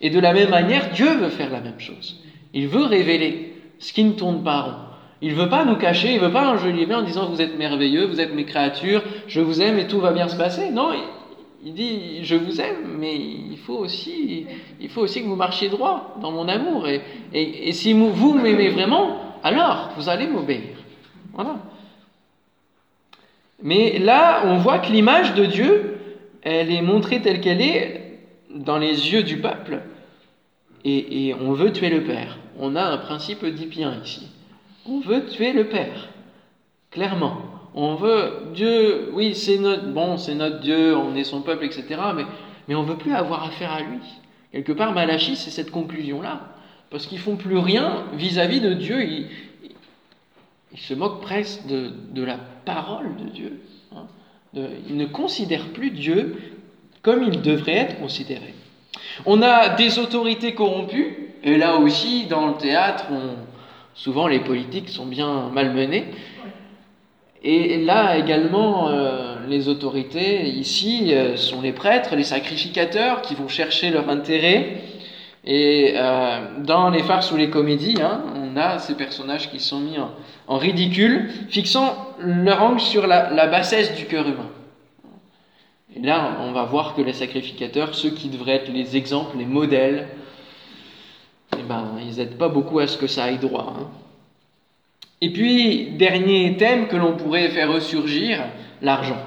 Et 0.00 0.08
de 0.08 0.18
la 0.20 0.32
même 0.32 0.48
manière, 0.48 0.88
Dieu 0.88 1.18
veut 1.18 1.28
faire 1.28 1.50
la 1.50 1.60
même 1.60 1.80
chose. 1.80 2.22
Il 2.54 2.66
veut 2.66 2.84
révéler 2.84 3.52
ce 3.78 3.92
qui 3.92 4.04
ne 4.04 4.12
tourne 4.12 4.42
pas 4.42 4.60
rond. 4.62 4.74
Il 5.20 5.34
veut 5.34 5.50
pas 5.50 5.66
nous 5.66 5.76
cacher, 5.76 6.14
il 6.14 6.20
veut 6.20 6.32
pas 6.32 6.48
enjoliver 6.48 6.94
en 6.94 7.02
disant 7.02 7.28
vous 7.28 7.42
êtes 7.42 7.58
merveilleux, 7.58 8.06
vous 8.06 8.22
êtes 8.22 8.32
mes 8.32 8.46
créatures, 8.46 9.02
je 9.26 9.42
vous 9.42 9.60
aime 9.60 9.78
et 9.78 9.86
tout 9.86 10.00
va 10.00 10.12
bien 10.12 10.28
se 10.28 10.36
passer. 10.36 10.70
Non, 10.70 10.92
il, 11.62 11.74
dit 11.74 12.24
je 12.24 12.36
vous 12.36 12.58
aime, 12.58 12.96
mais 12.98 13.14
il 13.14 13.58
faut 13.58 13.76
aussi, 13.76 14.46
il 14.80 14.88
faut 14.88 15.02
aussi 15.02 15.22
que 15.22 15.26
vous 15.26 15.36
marchiez 15.36 15.68
droit 15.68 16.16
dans 16.22 16.32
mon 16.32 16.48
amour. 16.48 16.86
Et 17.34 17.72
si 17.72 17.92
vous 17.92 18.32
m'aimez 18.32 18.70
vraiment, 18.70 19.18
alors 19.42 19.90
vous 19.98 20.08
allez 20.08 20.26
m'obéir. 20.26 20.78
Voilà. 21.38 21.58
Mais 23.62 24.00
là, 24.00 24.42
on 24.46 24.56
voit 24.56 24.80
que 24.80 24.90
l'image 24.90 25.34
de 25.34 25.44
Dieu, 25.44 25.98
elle 26.42 26.72
est 26.72 26.82
montrée 26.82 27.22
telle 27.22 27.40
qu'elle 27.40 27.62
est 27.62 28.18
dans 28.50 28.76
les 28.76 29.12
yeux 29.12 29.22
du 29.22 29.38
peuple. 29.38 29.82
Et, 30.84 31.34
on 31.40 31.52
veut 31.52 31.72
tuer 31.72 31.90
le 31.90 32.02
Père. 32.02 32.38
On 32.58 32.74
a 32.74 32.82
un 32.82 32.98
principe 32.98 33.44
d'Hypien 33.46 34.00
ici. 34.04 34.26
On 34.84 34.98
veut 34.98 35.26
tuer 35.26 35.52
le 35.52 35.68
Père. 35.68 36.08
Clairement. 36.90 37.36
On 37.74 37.94
veut 37.94 38.48
Dieu, 38.52 39.10
oui, 39.12 39.36
c'est 39.36 39.58
notre, 39.58 39.86
bon, 39.86 40.16
c'est 40.16 40.34
notre 40.34 40.58
Dieu, 40.58 40.96
on 40.96 41.14
est 41.14 41.24
son 41.24 41.42
peuple, 41.42 41.66
etc. 41.66 41.84
Mais, 42.16 42.24
mais 42.66 42.74
on 42.74 42.82
veut 42.82 42.96
plus 42.96 43.14
avoir 43.14 43.44
affaire 43.44 43.72
à 43.72 43.82
lui. 43.82 44.00
Quelque 44.50 44.72
part, 44.72 44.92
Malachie, 44.92 45.36
c'est 45.36 45.50
cette 45.50 45.70
conclusion-là. 45.70 46.40
Parce 46.90 47.06
qu'ils 47.06 47.18
font 47.18 47.36
plus 47.36 47.58
rien 47.58 48.06
vis-à-vis 48.14 48.60
de 48.60 48.72
Dieu. 48.72 49.28
Il 50.72 50.78
se 50.78 50.94
moque 50.94 51.20
presque 51.20 51.66
de, 51.66 52.24
la 52.24 52.38
parole 52.64 53.16
de 53.16 53.30
Dieu. 53.30 53.60
Hein. 53.96 54.06
il 54.88 54.96
ne 54.96 55.06
considère 55.06 55.66
plus 55.68 55.90
Dieu 55.90 56.36
comme 57.02 57.22
il 57.22 57.40
devrait 57.40 57.76
être 57.76 57.98
considéré. 58.00 58.54
On 59.24 59.42
a 59.42 59.70
des 59.70 59.98
autorités 59.98 60.54
corrompues, 60.54 61.34
et 61.42 61.56
là 61.56 61.76
aussi, 61.76 62.26
dans 62.26 62.48
le 62.48 62.54
théâtre, 62.54 63.06
souvent 63.94 64.26
les 64.26 64.40
politiques 64.40 64.88
sont 64.88 65.06
bien 65.06 65.48
malmenés. 65.52 66.06
Et 67.42 67.84
là 67.84 68.18
également, 68.18 68.88
euh, 68.88 69.36
les 69.48 69.68
autorités 69.68 70.48
ici 70.48 71.14
euh, 71.14 71.36
sont 71.36 71.62
les 71.62 71.72
prêtres, 71.72 72.16
les 72.16 72.24
sacrificateurs 72.24 73.22
qui 73.22 73.34
vont 73.34 73.48
chercher 73.48 73.90
leur 73.90 74.08
intérêt. 74.08 74.82
Et 75.44 75.94
euh, 75.94 76.40
dans 76.64 76.90
les 76.90 77.02
farces 77.04 77.30
ou 77.30 77.36
les 77.36 77.48
comédies, 77.48 77.94
hein, 78.02 78.22
ces 78.78 78.94
personnages 78.94 79.50
qui 79.50 79.60
sont 79.60 79.80
mis 79.80 79.96
en, 80.46 80.58
ridicule, 80.58 81.30
fixant 81.48 82.14
leur 82.18 82.62
angle 82.62 82.80
sur 82.80 83.06
la, 83.06 83.46
bassesse 83.46 83.94
du 83.94 84.06
cœur 84.06 84.26
humain. 84.26 84.50
Et 85.96 86.00
là, 86.00 86.38
on 86.40 86.52
va 86.52 86.64
voir 86.64 86.94
que 86.94 87.02
les 87.02 87.12
sacrificateurs, 87.12 87.94
ceux 87.94 88.10
qui 88.10 88.28
devraient 88.28 88.56
être 88.56 88.72
les 88.72 88.96
exemples, 88.96 89.38
les 89.38 89.46
modèles, 89.46 90.08
eh 91.58 91.62
ben, 91.62 91.96
ils 92.00 92.16
n'aident 92.16 92.38
pas 92.38 92.48
beaucoup 92.48 92.78
à 92.78 92.86
ce 92.86 92.98
que 92.98 93.06
ça 93.06 93.24
aille 93.24 93.38
droit. 93.38 93.74
Hein. 93.78 93.88
Et 95.20 95.32
puis, 95.32 95.90
dernier 95.92 96.56
thème 96.56 96.86
que 96.88 96.96
l'on 96.96 97.16
pourrait 97.16 97.48
faire 97.48 97.72
ressurgir, 97.72 98.44
l'argent. 98.82 99.18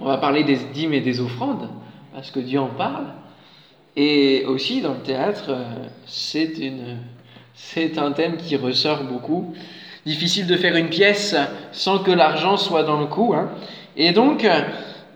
On 0.00 0.04
va 0.04 0.16
parler 0.16 0.42
des 0.42 0.56
dîmes 0.56 0.94
et 0.94 1.00
des 1.00 1.20
offrandes, 1.20 1.68
parce 2.12 2.30
que 2.30 2.40
Dieu 2.40 2.58
en 2.58 2.68
parle. 2.68 3.06
Et 3.96 4.44
aussi, 4.46 4.80
dans 4.80 4.94
le 4.94 5.00
théâtre, 5.00 5.46
euh, 5.50 5.64
c'est, 6.06 6.58
une, 6.58 6.98
c'est 7.62 7.98
un 7.98 8.12
thème 8.12 8.36
qui 8.36 8.56
ressort 8.56 9.04
beaucoup. 9.04 9.54
Difficile 10.06 10.46
de 10.46 10.56
faire 10.56 10.76
une 10.76 10.88
pièce 10.88 11.36
sans 11.72 11.98
que 11.98 12.10
l'argent 12.10 12.56
soit 12.56 12.82
dans 12.82 12.98
le 12.98 13.06
coup. 13.06 13.34
Hein. 13.34 13.50
Et 13.96 14.12
donc, 14.12 14.46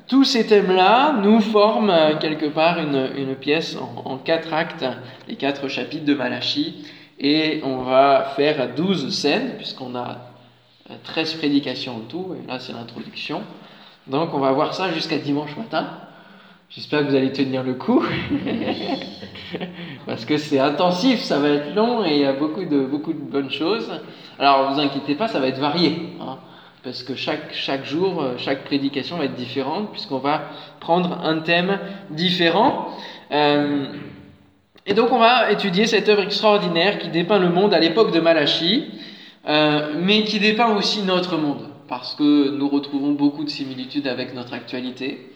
tous 0.07 0.25
ces 0.25 0.47
thèmes-là 0.47 1.15
nous 1.23 1.41
forment 1.41 2.19
quelque 2.21 2.47
part 2.47 2.79
une, 2.79 3.35
pièce 3.35 3.77
en, 4.05 4.19
quatre 4.19 4.53
actes, 4.53 4.85
les 5.27 5.37
quatre 5.37 5.69
chapitres 5.69 6.05
de 6.05 6.15
Malachie, 6.15 6.85
et 7.19 7.61
on 7.65 7.79
va 7.79 8.33
faire 8.37 8.75
douze 8.75 9.09
scènes, 9.15 9.57
puisqu'on 9.57 9.95
a 9.95 10.19
13 11.05 11.35
euh, 11.35 11.39
prédications 11.39 11.97
en 11.97 12.01
tout, 12.01 12.35
et 12.35 12.47
là 12.47 12.59
c'est 12.59 12.73
l'introduction. 12.73 13.43
Donc 14.07 14.35
on 14.35 14.39
va 14.39 14.53
voir 14.53 14.75
ça 14.75 14.93
jusqu'à 14.93 15.17
dimanche 15.17 15.57
matin. 15.57 15.87
J'espère 16.69 17.01
que 17.01 17.07
vous 17.07 17.15
allez 17.15 17.33
tenir 17.33 17.63
le 17.63 17.75
coup, 17.75 18.05
parce 20.07 20.25
que 20.25 20.37
c'est 20.37 20.59
intensif, 20.59 21.21
ça 21.21 21.39
va 21.39 21.49
être 21.49 21.75
long 21.75 22.05
et 22.05 22.13
il 22.13 22.21
y 22.21 22.25
a 22.25 22.33
beaucoup 22.33 22.65
de, 22.65 22.85
beaucoup 22.85 23.13
de 23.13 23.19
bonnes 23.19 23.51
choses. 23.51 23.91
Alors 24.39 24.73
vous 24.73 24.81
inquiétez 24.81 25.15
pas, 25.15 25.29
ça 25.29 25.41
va 25.41 25.49
être 25.49 25.61
varié. 25.61 26.11
Hein 26.21 26.39
parce 26.85 27.03
que 27.03 27.15
chaque, 27.15 27.53
chaque 27.55 27.87
jour, 27.87 28.23
euh, 28.23 28.35
chaque 28.37 28.65
prédication 28.65 29.17
va 29.17 29.25
être 29.25 29.35
différente, 29.35 29.91
puisqu'on 29.91 30.19
va 30.19 30.51
prendre 30.81 31.19
un 31.25 31.39
thème 31.39 31.79
différent. 32.11 32.89
Euh, 33.33 33.87
et 34.87 34.93
donc 34.93 35.11
on 35.11 35.19
va 35.19 35.51
étudier 35.51 35.87
cette 35.87 36.11
œuvre 36.11 36.23
extraordinaire 36.23 36.99
qui 36.99 37.09
dépeint 37.09 37.39
le 37.39 37.49
monde 37.49 37.73
à 37.73 37.81
l'époque 37.81 38.13
de 38.13 38.21
Malachie, 38.21 38.85
euh, 39.49 39.95
mais 39.99 40.25
qui 40.25 40.39
dépeint 40.39 40.77
aussi 40.77 41.03
notre 41.03 41.39
monde, 41.39 41.71
parce 41.89 42.15
que 42.15 42.51
nous 42.51 42.69
retrouvons 42.69 43.13
beaucoup 43.13 43.45
de 43.45 43.51
similitudes 43.51 44.07
avec 44.07 44.35
notre 44.35 44.53
actualité, 44.53 45.31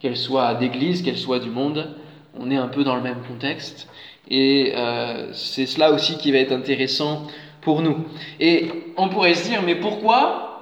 qu'elle 0.00 0.16
soit 0.16 0.54
d'église, 0.54 1.00
qu'elle 1.00 1.16
soit 1.16 1.38
du 1.38 1.48
monde, 1.48 1.96
on 2.38 2.50
est 2.50 2.56
un 2.56 2.68
peu 2.68 2.84
dans 2.84 2.96
le 2.96 3.02
même 3.02 3.22
contexte, 3.28 3.88
et 4.30 4.72
c'est 5.32 5.66
cela 5.66 5.92
aussi 5.92 6.16
qui 6.16 6.32
va 6.32 6.38
être 6.38 6.52
intéressant 6.52 7.26
pour 7.60 7.82
nous. 7.82 8.04
Et 8.40 8.70
on 8.96 9.08
pourrait 9.08 9.34
se 9.34 9.48
dire, 9.48 9.62
mais 9.62 9.74
pourquoi 9.74 10.52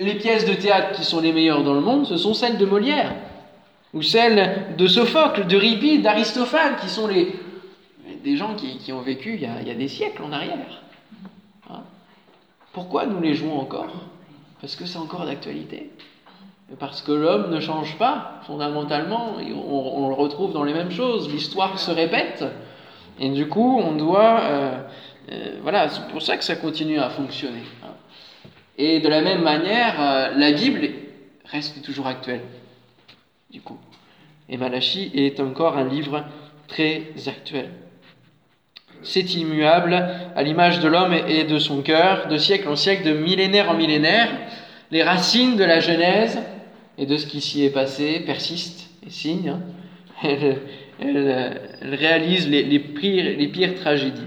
les 0.00 0.14
pièces 0.14 0.44
de 0.44 0.54
théâtre 0.54 0.92
qui 0.92 1.04
sont 1.04 1.20
les 1.20 1.32
meilleures 1.32 1.62
dans 1.62 1.74
le 1.74 1.80
monde, 1.80 2.06
ce 2.06 2.16
sont 2.16 2.34
celles 2.34 2.58
de 2.58 2.66
Molière, 2.66 3.14
ou 3.92 4.02
celles 4.02 4.74
de 4.76 4.86
Sophocle, 4.86 5.46
de 5.46 5.56
Ripide, 5.56 6.02
d'Aristophane, 6.02 6.76
qui 6.80 6.88
sont 6.88 7.08
des 7.08 8.36
gens 8.36 8.54
qui, 8.54 8.92
ont 8.92 9.00
vécu 9.00 9.34
il 9.34 9.42
y, 9.42 9.46
a, 9.46 9.74
des 9.74 9.88
siècles 9.88 10.22
en 10.22 10.32
arrière. 10.32 10.82
Hein? 11.70 11.82
Pourquoi 12.72 13.06
nous 13.06 13.20
les 13.20 13.34
jouons 13.34 13.58
encore? 13.58 13.92
Parce 14.60 14.74
que 14.74 14.84
c'est 14.84 14.98
encore 14.98 15.26
d'actualité. 15.26 15.90
Parce 16.78 17.02
que 17.02 17.12
l'homme 17.12 17.50
ne 17.50 17.60
change 17.60 17.96
pas 17.98 18.40
fondamentalement, 18.46 19.36
on, 19.36 20.08
le 20.08 20.14
retrouve 20.14 20.52
dans 20.52 20.64
les 20.64 20.72
mêmes 20.72 20.90
choses, 20.90 21.30
l'histoire 21.30 21.78
se 21.78 21.90
répète, 21.90 22.44
et 23.20 23.28
du 23.28 23.48
coup 23.48 23.80
on 23.80 23.92
doit... 23.92 24.40
Euh, 24.40 24.80
euh, 25.32 25.58
voilà, 25.62 25.88
c'est 25.88 26.06
pour 26.08 26.22
ça 26.22 26.36
que 26.36 26.44
ça 26.44 26.56
continue 26.56 26.98
à 26.98 27.10
fonctionner. 27.10 27.62
Et 28.76 29.00
de 29.00 29.08
la 29.08 29.22
même 29.22 29.42
manière, 29.42 29.94
euh, 30.00 30.32
la 30.36 30.52
Bible 30.52 30.88
reste 31.46 31.82
toujours 31.82 32.06
actuelle, 32.06 32.42
du 33.50 33.60
coup. 33.60 33.78
Et 34.48 34.56
Malachie 34.56 35.10
est 35.14 35.40
encore 35.40 35.78
un 35.78 35.84
livre 35.84 36.24
très 36.66 37.12
actuel. 37.26 37.70
C'est 39.02 39.34
immuable 39.34 39.94
à 40.34 40.42
l'image 40.42 40.80
de 40.80 40.88
l'homme 40.88 41.14
et 41.14 41.44
de 41.44 41.58
son 41.58 41.82
cœur, 41.82 42.26
de 42.28 42.36
siècle 42.36 42.68
en 42.68 42.76
siècle, 42.76 43.04
de 43.04 43.12
millénaire 43.12 43.70
en 43.70 43.74
millénaire. 43.74 44.28
Les 44.90 45.02
racines 45.02 45.56
de 45.56 45.64
la 45.64 45.80
Genèse 45.80 46.38
et 46.98 47.06
de 47.06 47.16
ce 47.16 47.26
qui 47.26 47.40
s'y 47.40 47.64
est 47.64 47.70
passé 47.70 48.20
persistent 48.20 48.88
et 49.06 49.10
signent. 49.10 49.60
Hein. 50.22 50.28
Elles, 51.00 51.60
réalisent 51.82 52.48
les 52.48 52.78
pires 52.78 53.74
tragédies. 53.74 54.22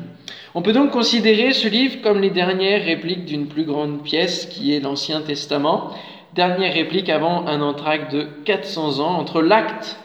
On 0.57 0.63
peut 0.63 0.73
donc 0.73 0.89
considérer 0.89 1.53
ce 1.53 1.67
livre 1.67 2.01
comme 2.01 2.19
les 2.19 2.31
dernières 2.31 2.83
répliques 2.83 3.25
d'une 3.25 3.47
plus 3.47 3.63
grande 3.63 4.01
pièce 4.01 4.47
qui 4.47 4.73
est 4.73 4.79
l'Ancien 4.79 5.21
Testament, 5.21 5.91
dernière 6.33 6.73
réplique 6.73 7.09
avant 7.09 7.45
un 7.45 7.61
entracte 7.61 8.11
de 8.11 8.23
400 8.43 8.99
ans 8.99 9.19
entre 9.19 9.43
l'acte 9.43 9.97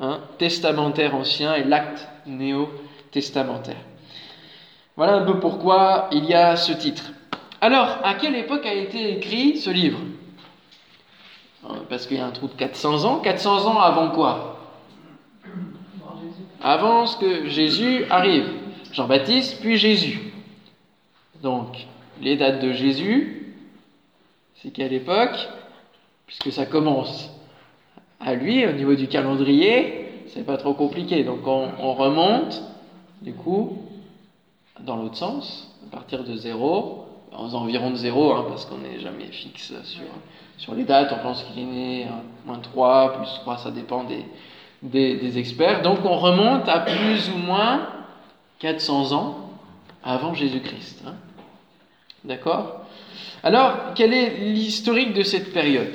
hein, 0.00 0.20
testamentaire 0.38 1.14
ancien 1.14 1.54
et 1.54 1.64
l'acte 1.64 2.08
néo-testamentaire. 2.26 3.76
Voilà 4.96 5.16
un 5.16 5.24
peu 5.26 5.38
pourquoi 5.40 6.08
il 6.12 6.24
y 6.24 6.32
a 6.32 6.56
ce 6.56 6.72
titre. 6.72 7.12
Alors, 7.62 7.98
à 8.02 8.14
quelle 8.14 8.34
époque 8.34 8.66
a 8.66 8.74
été 8.74 9.12
écrit 9.12 9.56
ce 9.56 9.70
livre? 9.70 10.00
Parce 11.88 12.08
qu'il 12.08 12.16
y 12.16 12.20
a 12.20 12.26
un 12.26 12.32
trou 12.32 12.48
de 12.48 12.54
400 12.54 13.04
ans. 13.04 13.20
400 13.20 13.66
ans 13.66 13.78
avant 13.78 14.10
quoi? 14.10 14.58
Avant 16.60 17.06
ce 17.06 17.16
que 17.18 17.48
Jésus 17.48 18.04
arrive. 18.10 18.50
Jean-Baptiste, 18.92 19.60
puis 19.60 19.76
Jésus. 19.76 20.32
Donc, 21.40 21.86
les 22.20 22.36
dates 22.36 22.60
de 22.60 22.72
Jésus, 22.72 23.54
c'est 24.56 24.72
quelle 24.72 24.92
époque? 24.92 25.48
Puisque 26.26 26.50
ça 26.50 26.66
commence 26.66 27.30
à 28.18 28.34
lui, 28.34 28.66
au 28.66 28.72
niveau 28.72 28.96
du 28.96 29.06
calendrier, 29.06 30.24
c'est 30.34 30.44
pas 30.44 30.56
trop 30.56 30.74
compliqué. 30.74 31.22
Donc, 31.22 31.46
on, 31.46 31.94
remonte, 31.94 32.60
du 33.20 33.34
coup, 33.34 33.78
dans 34.80 34.96
l'autre 34.96 35.16
sens, 35.16 35.72
à 35.86 35.92
partir 35.94 36.24
de 36.24 36.34
zéro, 36.34 37.06
aux 37.38 37.54
environs 37.54 37.90
de 37.90 37.96
zéro, 37.96 38.32
hein, 38.32 38.44
parce 38.48 38.64
qu'on 38.66 38.78
n'est 38.78 39.00
jamais 39.00 39.26
fixe 39.26 39.72
sur, 39.84 40.02
sur 40.58 40.74
les 40.74 40.84
dates. 40.84 41.12
On 41.18 41.22
pense 41.22 41.44
qu'il 41.44 41.62
est 41.62 41.66
né 41.66 42.06
moins 42.46 42.58
3, 42.58 43.14
plus 43.18 43.28
3, 43.40 43.58
ça 43.58 43.70
dépend 43.70 44.04
des, 44.04 44.24
des, 44.82 45.16
des 45.16 45.38
experts. 45.38 45.82
Donc, 45.82 46.04
on 46.04 46.16
remonte 46.18 46.68
à 46.68 46.80
plus 46.80 47.30
ou 47.30 47.38
moins 47.38 47.88
400 48.58 49.12
ans 49.12 49.50
avant 50.04 50.34
Jésus-Christ. 50.34 51.04
Hein. 51.06 51.14
D'accord? 52.24 52.82
Alors, 53.42 53.94
quel 53.94 54.12
est 54.12 54.38
l'historique 54.38 55.14
de 55.14 55.22
cette 55.22 55.52
période? 55.52 55.92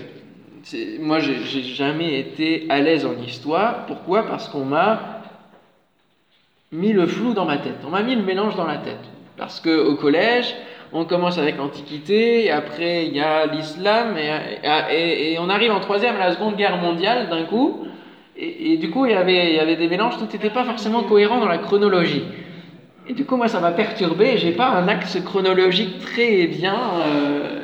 Moi, 0.99 1.19
j'ai 1.19 1.63
jamais 1.63 2.19
été 2.19 2.65
à 2.69 2.81
l'aise 2.81 3.05
en 3.05 3.17
histoire. 3.21 3.85
Pourquoi? 3.85 4.23
Parce 4.27 4.49
qu'on 4.49 4.65
m'a 4.65 5.21
mis 6.73 6.91
le 6.91 7.07
flou 7.07 7.33
dans 7.33 7.45
ma 7.45 7.57
tête. 7.57 7.77
On 7.85 7.89
m'a 7.89 8.03
mis 8.03 8.15
le 8.15 8.23
mélange 8.23 8.57
dans 8.57 8.67
la 8.67 8.77
tête. 8.77 8.99
Parce 9.37 9.61
qu'au 9.61 9.95
collège, 9.95 10.53
on 10.93 11.05
commence 11.05 11.37
avec 11.37 11.57
l'Antiquité, 11.57 12.49
après 12.51 13.05
il 13.05 13.15
y 13.15 13.19
a 13.19 13.45
l'islam, 13.45 14.15
et, 14.17 15.37
on 15.39 15.49
arrive 15.49 15.71
en 15.71 15.79
troisième 15.79 16.15
à 16.15 16.19
la 16.19 16.33
Seconde 16.33 16.55
Guerre 16.55 16.77
mondiale 16.77 17.29
d'un 17.29 17.43
coup, 17.43 17.85
et, 18.37 18.77
du 18.77 18.89
coup 18.89 19.05
il 19.05 19.11
y, 19.11 19.15
avait, 19.15 19.75
des 19.75 19.87
mélanges, 19.87 20.17
tout 20.17 20.25
n'était 20.31 20.49
pas 20.49 20.63
forcément 20.63 21.03
cohérent 21.03 21.39
dans 21.39 21.47
la 21.47 21.57
chronologie. 21.57 22.23
Et 23.09 23.13
du 23.13 23.23
coup, 23.23 23.37
moi, 23.37 23.47
ça 23.47 23.61
m'a 23.61 23.71
perturbé. 23.71 24.37
J'ai 24.37 24.51
pas 24.51 24.67
un 24.67 24.87
axe 24.89 25.17
chronologique 25.23 25.99
très 25.99 26.45
bien. 26.47 26.75
Euh, 26.75 27.61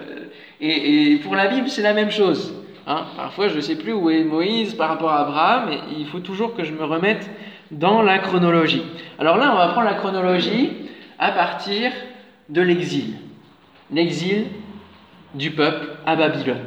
et, 0.61 1.17
pour 1.21 1.35
la 1.35 1.47
Bible, 1.47 1.67
c'est 1.67 1.81
la 1.81 1.93
même 1.93 2.11
chose. 2.11 2.55
Hein. 2.87 3.03
Parfois, 3.17 3.49
je 3.49 3.55
ne 3.57 3.61
sais 3.61 3.75
plus 3.75 3.91
où 3.91 4.09
est 4.09 4.23
Moïse 4.23 4.73
par 4.73 4.87
rapport 4.87 5.11
à 5.11 5.19
Abraham, 5.19 5.69
et 5.73 5.99
il 5.99 6.05
faut 6.05 6.19
toujours 6.19 6.55
que 6.55 6.63
je 6.63 6.71
me 6.71 6.85
remette 6.85 7.29
dans 7.71 8.01
la 8.01 8.19
chronologie. 8.19 8.83
Alors 9.19 9.37
là, 9.37 9.51
on 9.53 9.57
va 9.57 9.67
prendre 9.69 9.87
la 9.87 9.95
chronologie 9.95 10.71
à 11.19 11.31
partir 11.31 11.91
de 12.49 12.61
l'exil. 12.61 13.15
L'exil 13.91 14.47
du 15.33 15.51
peuple 15.51 15.89
à 16.05 16.15
Babylone. 16.15 16.65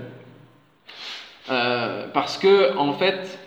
Euh, 1.50 2.08
parce 2.12 2.38
que, 2.38 2.76
en 2.76 2.92
fait, 2.92 3.38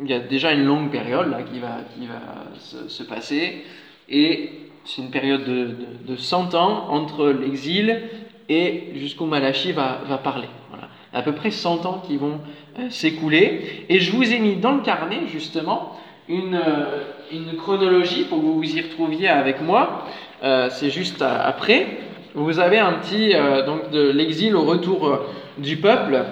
il 0.00 0.08
y 0.08 0.14
a 0.14 0.20
déjà 0.20 0.52
une 0.52 0.64
longue 0.64 0.90
période 0.90 1.30
là, 1.30 1.42
qui 1.42 1.58
va, 1.58 1.78
qui 1.94 2.06
va 2.06 2.20
se, 2.58 2.88
se 2.88 3.02
passer. 3.02 3.64
Et 4.08 4.50
c'est 4.84 5.02
une 5.02 5.10
période 5.10 5.44
de, 5.44 5.76
de, 6.06 6.16
100 6.16 6.54
ans 6.54 6.88
entre 6.90 7.28
l'exil 7.28 8.00
et 8.48 8.92
jusqu'où 8.96 9.26
Malachi 9.26 9.72
va, 9.72 10.00
va 10.06 10.18
parler. 10.18 10.48
Voilà. 10.70 10.88
À 11.12 11.22
peu 11.22 11.32
près 11.32 11.50
100 11.50 11.86
ans 11.86 12.02
qui 12.06 12.16
vont 12.16 12.40
euh, 12.78 12.90
s'écouler. 12.90 13.86
Et 13.88 14.00
je 14.00 14.12
vous 14.12 14.32
ai 14.32 14.38
mis 14.38 14.56
dans 14.56 14.72
le 14.72 14.82
carnet, 14.82 15.20
justement, 15.28 15.96
une, 16.28 16.54
euh, 16.54 17.02
une 17.32 17.56
chronologie 17.56 18.24
pour 18.24 18.38
que 18.38 18.44
vous 18.44 18.54
vous 18.54 18.76
y 18.76 18.80
retrouviez 18.80 19.28
avec 19.28 19.60
moi. 19.60 20.06
Euh, 20.42 20.68
c'est 20.70 20.90
juste 20.90 21.22
après. 21.22 21.86
Vous 22.34 22.58
avez 22.58 22.78
un 22.78 22.94
petit, 22.94 23.34
donc 23.66 23.90
de 23.90 24.10
l'exil 24.10 24.56
au 24.56 24.62
retour 24.62 25.18
du 25.58 25.76
peuple. 25.76 26.24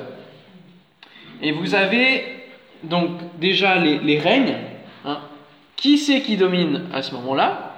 Et 1.43 1.53
vous 1.53 1.75
avez 1.75 2.25
donc 2.83 3.11
déjà 3.39 3.77
les, 3.77 4.19
règnes. 4.19 4.57
Hein. 5.05 5.19
Qui 5.77 5.99
c'est 5.99 6.21
qui 6.21 6.37
domine 6.37 6.83
à 6.93 7.03
ce 7.03 7.15
moment-là? 7.15 7.77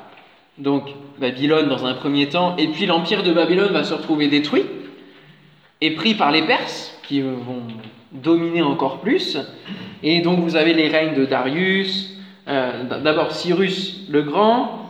Donc 0.59 0.89
Babylone 1.19 1.69
dans 1.69 1.87
un 1.87 1.95
premier 1.95 2.29
temps, 2.29 2.57
et 2.57 2.69
puis 2.69 2.87
l'empire 2.87 3.23
de 3.23 3.33
Babylone 3.33 3.73
va 3.73 3.85
se 3.85 3.95
retrouver 3.95 4.29
détruit 4.29 4.65
et 5.81 5.93
pris 5.93 6.15
par 6.15 6.31
les 6.31 6.43
Perses, 6.43 6.97
qui 7.03 7.21
vont 7.21 7.63
dominer 8.13 8.63
encore 8.63 9.01
plus. 9.01 9.39
Et 10.03 10.21
donc 10.21 10.41
vous 10.41 10.57
avez 10.57 10.75
les 10.75 10.89
règnes 10.89 11.15
de 11.15 11.25
Darius, 11.25 12.17
euh, 12.49 12.85
d'abord 13.03 13.33
Cyrus 13.33 14.07
le 14.09 14.23
Grand, 14.23 14.82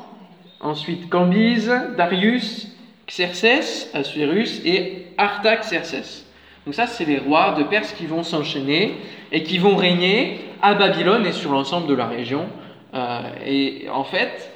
ensuite 0.62 1.08
Cambyse, 1.10 1.72
Darius, 1.96 2.68
Xerxès, 3.06 3.90
Assuérus 3.92 4.62
et 4.64 5.06
Artaxerxès. 5.18 6.26
Donc 6.64 6.74
ça, 6.74 6.86
c'est 6.86 7.04
les 7.04 7.18
rois 7.18 7.54
de 7.58 7.64
Perse 7.64 7.92
qui 7.92 8.06
vont 8.06 8.22
s'enchaîner 8.22 8.94
et 9.32 9.42
qui 9.42 9.58
vont 9.58 9.76
régner 9.76 10.40
à 10.62 10.74
Babylone 10.74 11.26
et 11.26 11.32
sur 11.32 11.50
l'ensemble 11.50 11.88
de 11.88 11.94
la 11.94 12.06
région. 12.06 12.46
Euh, 12.94 13.20
et 13.44 13.88
en 13.90 14.04
fait, 14.04 14.50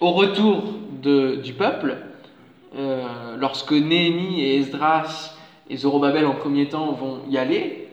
au 0.00 0.10
retour 0.10 0.64
du 1.02 1.52
peuple, 1.54 1.96
euh, 2.76 3.36
lorsque 3.38 3.72
Néhémie 3.72 4.42
et 4.42 4.58
Esdras 4.58 5.34
et 5.70 5.76
Zorobabel 5.78 6.26
en 6.26 6.34
premier 6.34 6.68
temps 6.68 6.92
vont 6.92 7.20
y 7.28 7.38
aller, 7.38 7.88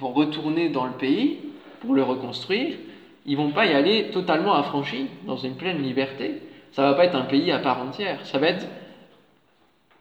vont 0.00 0.12
retourner 0.12 0.68
dans 0.68 0.84
le 0.84 0.92
pays 0.92 1.38
pour 1.80 1.94
le 1.94 2.02
reconstruire, 2.02 2.74
ils 3.26 3.36
vont 3.36 3.50
pas 3.50 3.66
y 3.66 3.72
aller 3.72 4.10
totalement 4.12 4.54
affranchis, 4.54 5.06
dans 5.26 5.36
une 5.36 5.54
pleine 5.54 5.82
liberté. 5.82 6.40
Ça 6.72 6.82
va 6.82 6.94
pas 6.94 7.04
être 7.04 7.16
un 7.16 7.22
pays 7.22 7.50
à 7.52 7.58
part 7.58 7.80
entière. 7.82 8.18
Ça 8.24 8.38
va 8.38 8.48
être 8.48 8.66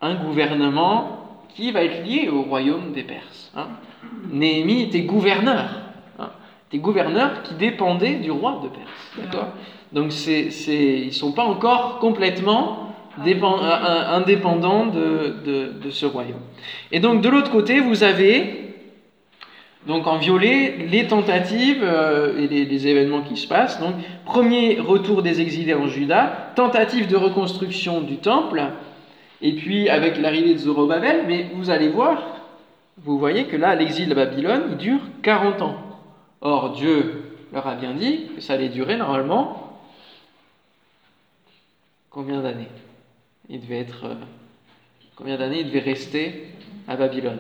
un 0.01 0.15
gouvernement 0.15 1.19
qui 1.55 1.71
va 1.71 1.83
être 1.83 2.05
lié 2.05 2.29
au 2.29 2.43
royaume 2.43 2.93
des 2.93 3.03
Perses. 3.03 3.51
Hein. 3.55 3.67
Néhémie 4.31 4.83
était 4.83 5.01
gouverneur. 5.01 5.81
Hein. 6.19 6.29
était 6.69 6.77
gouverneur 6.77 7.43
qui 7.43 7.55
dépendait 7.55 8.15
du 8.15 8.31
roi 8.31 8.61
de 8.63 8.69
Perse. 8.69 9.11
D'accord 9.17 9.47
Donc 9.91 10.11
c'est, 10.11 10.49
ils 10.67 11.07
ne 11.07 11.11
sont 11.11 11.31
pas 11.31 11.43
encore 11.43 11.99
complètement 11.99 12.93
euh, 13.27 14.15
indépendants 14.15 14.85
de, 14.85 15.89
ce 15.89 16.05
royaume. 16.05 16.39
Et 16.91 16.99
donc 16.99 17.21
de 17.21 17.29
l'autre 17.29 17.51
côté, 17.51 17.79
vous 17.79 18.03
avez 18.03 18.68
donc 19.89 20.05
en 20.05 20.17
violet 20.17 20.85
les 20.87 21.07
tentatives 21.07 21.83
euh, 21.83 22.37
et 22.37 22.47
les, 22.47 22.87
événements 22.87 23.23
qui 23.23 23.35
se 23.35 23.47
passent. 23.47 23.79
Donc 23.79 23.95
premier 24.23 24.79
retour 24.79 25.23
des 25.23 25.41
exilés 25.41 25.73
en 25.73 25.87
Juda, 25.87 26.51
tentative 26.55 27.07
de 27.07 27.15
reconstruction 27.15 28.01
du 28.01 28.17
temple, 28.17 28.61
et 29.41 29.53
puis 29.53 29.89
avec 29.89 30.19
l'arrivée 30.19 30.53
de 30.53 30.59
Zorobabel, 30.59 31.25
mais 31.27 31.47
vous 31.55 31.71
allez 31.71 31.89
voir, 31.89 32.21
vous 32.99 33.17
voyez 33.17 33.45
que 33.45 33.57
là, 33.57 33.73
l'exil 33.73 34.07
de 34.07 34.13
Babylone, 34.13 34.65
il 34.69 34.77
dure 34.77 35.01
40 35.23 35.63
ans. 35.63 35.75
Or, 36.41 36.73
Dieu 36.73 37.23
leur 37.51 37.65
a 37.65 37.73
bien 37.73 37.95
dit 37.95 38.27
que 38.35 38.41
ça 38.41 38.53
allait 38.53 38.69
durer 38.69 38.95
normalement 38.95 39.79
combien 42.11 42.41
d'années? 42.41 42.69
Il 43.49 43.59
devait 43.61 43.79
être. 43.79 44.05
Euh, 44.05 44.13
combien 45.15 45.35
d'années 45.35 45.61
il 45.61 45.67
devait 45.67 45.79
rester 45.79 46.45
à 46.87 46.95
Babylone? 46.95 47.39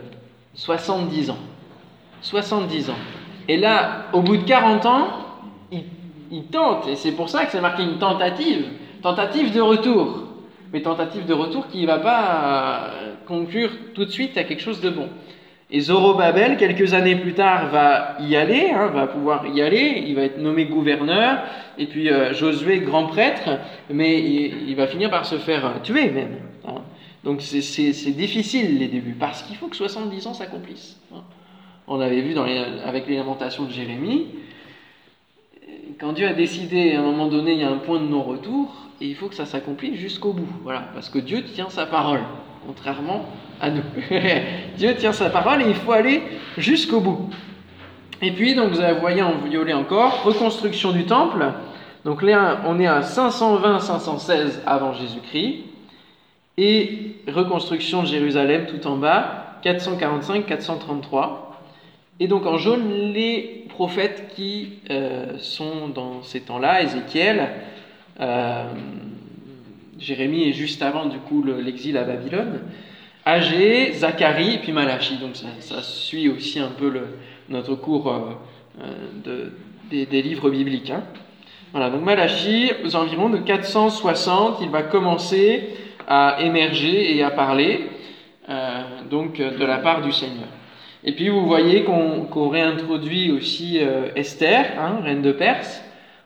70 0.55 1.29
ans. 1.29 1.37
70 2.21 2.89
ans. 2.89 2.99
Et 3.47 3.57
là, 3.57 4.05
au 4.13 4.21
bout 4.21 4.37
de 4.37 4.43
40 4.43 4.85
ans, 4.85 5.07
il, 6.31 6.43
tente, 6.45 6.87
et 6.87 6.95
c'est 6.95 7.13
pour 7.13 7.27
ça 7.27 7.45
que 7.45 7.51
c'est 7.51 7.61
marqué 7.61 7.81
une 7.81 7.97
tentative, 7.97 8.67
tentative 9.01 9.51
de 9.51 9.61
retour 9.61 10.29
mais 10.71 10.81
tentative 10.81 11.25
de 11.25 11.33
retour 11.33 11.67
qui 11.67 11.81
ne 11.81 11.87
va 11.87 11.97
pas 11.97 12.91
euh, 12.93 13.13
conclure 13.27 13.71
tout 13.93 14.05
de 14.05 14.11
suite 14.11 14.37
à 14.37 14.43
quelque 14.43 14.61
chose 14.61 14.81
de 14.81 14.89
bon. 14.89 15.09
Et 15.71 15.81
Zorobabel, 15.81 16.57
quelques 16.57 16.93
années 16.93 17.15
plus 17.15 17.33
tard, 17.33 17.67
va 17.69 18.17
y 18.19 18.35
aller, 18.35 18.71
hein, 18.71 18.87
va 18.87 19.05
pouvoir 19.05 19.45
y 19.47 19.61
aller, 19.61 20.03
il 20.07 20.15
va 20.15 20.23
être 20.23 20.39
nommé 20.39 20.65
gouverneur, 20.65 21.43
et 21.77 21.85
puis 21.85 22.09
euh, 22.09 22.33
Josué, 22.33 22.79
grand 22.79 23.05
prêtre, 23.05 23.59
mais 23.91 24.19
il, 24.19 24.75
va 24.75 24.87
finir 24.87 25.11
par 25.11 25.25
se 25.25 25.37
faire 25.37 25.65
euh, 25.65 25.69
tuer 25.83 26.09
même. 26.09 26.37
Hein. 26.67 26.81
Donc 27.23 27.41
c'est 27.41 28.11
difficile 28.11 28.79
les 28.79 28.87
débuts, 28.87 29.15
parce 29.19 29.43
qu'il 29.43 29.57
faut 29.57 29.67
que 29.67 29.75
70 29.75 30.27
ans 30.27 30.33
s'accomplissent. 30.33 30.97
Hein. 31.13 31.21
On 31.91 31.99
avait 32.01 32.21
vu 32.21 32.35
dans 32.35 32.45
avec 32.85 33.07
les 33.07 33.17
lamentations 33.17 33.63
de 33.63 33.71
Jérémie, 33.71 34.27
quand 35.99 36.13
Dieu 36.13 36.27
a 36.27 36.33
décidé 36.33 36.93
à 36.93 36.99
un 36.99 37.03
moment 37.03 37.27
donné, 37.27 37.53
il 37.53 37.59
y 37.59 37.63
a 37.63 37.69
un 37.69 37.77
point 37.77 37.99
de 37.99 38.05
non-retour, 38.05 38.73
et 39.01 39.07
il 39.07 39.15
faut 39.15 39.27
que 39.27 39.33
ça 39.33 39.45
s'accomplisse 39.45 39.99
jusqu'au 39.99 40.31
bout. 40.31 40.47
Voilà, 40.63 40.83
parce 40.93 41.09
que 41.09 41.17
Dieu 41.17 41.43
tient 41.43 41.69
sa 41.69 41.87
parole, 41.87 42.21
contrairement 42.65 43.25
à 43.59 43.71
nous. 43.71 43.81
Dieu 44.77 44.95
tient 44.95 45.13
sa 45.13 45.31
parole 45.31 45.63
et 45.63 45.67
il 45.67 45.73
faut 45.73 45.91
aller 45.91 46.21
jusqu'au 46.59 46.99
bout. 46.99 47.29
Et 48.21 48.31
puis, 48.33 48.53
donc, 48.53 48.71
vous 48.71 48.81
voyez 49.01 49.23
en 49.23 49.39
violet 49.39 49.73
encore, 49.73 50.23
reconstruction 50.23 50.91
du 50.91 51.05
temple. 51.05 51.43
Donc 52.05 52.21
là, 52.21 52.61
on 52.67 52.79
est 52.79 52.87
à 52.87 53.01
520-516 53.01 54.59
avant 54.65 54.93
Jésus-Christ. 54.93 55.63
Et 56.57 57.15
reconstruction 57.27 58.03
de 58.03 58.07
Jérusalem 58.07 58.67
tout 58.67 58.85
en 58.85 58.97
bas, 58.97 59.59
445-433. 59.63 61.48
Et 62.19 62.27
donc 62.27 62.45
en 62.45 62.57
jaune, 62.57 63.13
les 63.13 63.65
prophètes 63.69 64.33
qui 64.35 64.79
euh, 64.89 65.37
sont 65.37 65.87
dans 65.87 66.21
ces 66.21 66.41
temps-là, 66.41 66.81
Ézéchiel, 66.83 67.49
euh, 68.19 68.65
Jérémie 69.97 70.49
est 70.49 70.53
juste 70.53 70.81
avant 70.81 71.05
du 71.05 71.17
coup 71.19 71.43
l'exil 71.43 71.97
à 71.97 72.03
Babylone. 72.03 72.59
Agé, 73.23 73.93
Zacharie 73.93 74.55
et 74.55 74.57
puis 74.57 74.73
Malachi. 74.73 75.17
Donc 75.17 75.37
ça, 75.59 75.81
suit 75.81 76.27
aussi 76.27 76.59
un 76.59 76.71
peu 76.77 76.91
notre 77.47 77.75
cours 77.75 78.11
euh, 78.11 78.91
de, 79.23 79.53
des, 79.89 80.21
livres 80.21 80.49
bibliques. 80.49 80.89
Hein. 80.89 81.03
Voilà, 81.71 81.89
donc 81.89 82.03
Malachi, 82.03 82.71
aux 82.83 82.95
environs 82.97 83.29
de 83.29 83.37
460, 83.37 84.57
il 84.61 84.69
va 84.69 84.83
commencer 84.83 85.69
à 86.05 86.39
émerger 86.41 87.15
et 87.15 87.23
à 87.23 87.29
parler 87.29 87.87
donc 89.11 89.37
de 89.37 89.63
la 89.63 89.77
part 89.77 90.01
du 90.01 90.11
Seigneur. 90.11 90.47
Et 91.03 91.13
puis 91.13 91.29
vous 91.29 91.45
voyez 91.45 91.83
qu'on 91.83 92.49
réintroduit 92.49 93.31
aussi 93.31 93.79
Esther, 94.15 94.65
hein, 94.77 94.99
reine 95.03 95.21
de 95.21 95.31
Perse, 95.31 95.81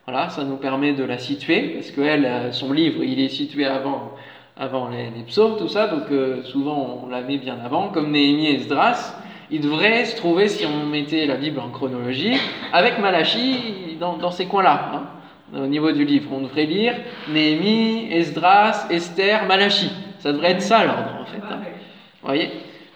voilà, 0.06 0.28
ça 0.28 0.44
nous 0.44 0.58
permet 0.58 0.92
de 0.92 1.06
la 1.06 1.18
situer, 1.18 1.70
parce 1.76 1.92
qu'elle, 1.92 2.26
euh, 2.26 2.52
son 2.52 2.74
livre, 2.74 3.06
il 3.06 3.22
est 3.22 3.30
situé 3.30 3.64
avant, 3.66 4.12
avant 4.58 4.90
les, 4.90 5.24
psaumes, 5.24 5.56
tout 5.58 5.70
ça, 5.70 5.88
donc 5.88 6.12
euh, 6.12 6.44
souvent 6.44 7.04
on 7.06 7.08
la 7.08 7.22
met 7.22 7.38
bien 7.38 7.58
avant, 7.64 7.88
comme 7.88 8.12
Néhémie 8.12 8.48
et 8.48 8.56
Esdras. 8.56 9.16
Il 9.50 9.62
devrait 9.62 10.04
se 10.04 10.18
trouver, 10.18 10.50
si 10.50 10.66
on 10.66 10.88
mettait 10.88 11.26
la 11.26 11.36
Bible 11.36 11.62
en 11.62 11.70
chronologie, 11.70 12.38
avec 12.74 13.00
Malachi 13.00 13.98
dans, 13.98 14.32
ces 14.32 14.46
coins-là, 14.46 14.92
hein, 14.94 15.62
au 15.62 15.68
niveau 15.68 15.94
du 15.94 16.04
livre. 16.04 16.30
On 16.34 16.42
devrait 16.42 16.66
lire 16.66 16.96
Néhémie, 17.30 18.12
Esdras, 18.12 18.88
Esther, 18.90 19.46
Malachi. 19.46 19.90
Ça 20.20 20.34
devrait 20.34 20.52
être 20.52 20.62
ça 20.62 20.84
l'ordre, 20.84 21.18
en 21.22 21.26
fait. 21.26 21.38
Hein. 21.50 21.60
Vous 22.22 22.28
voyez? 22.28 22.50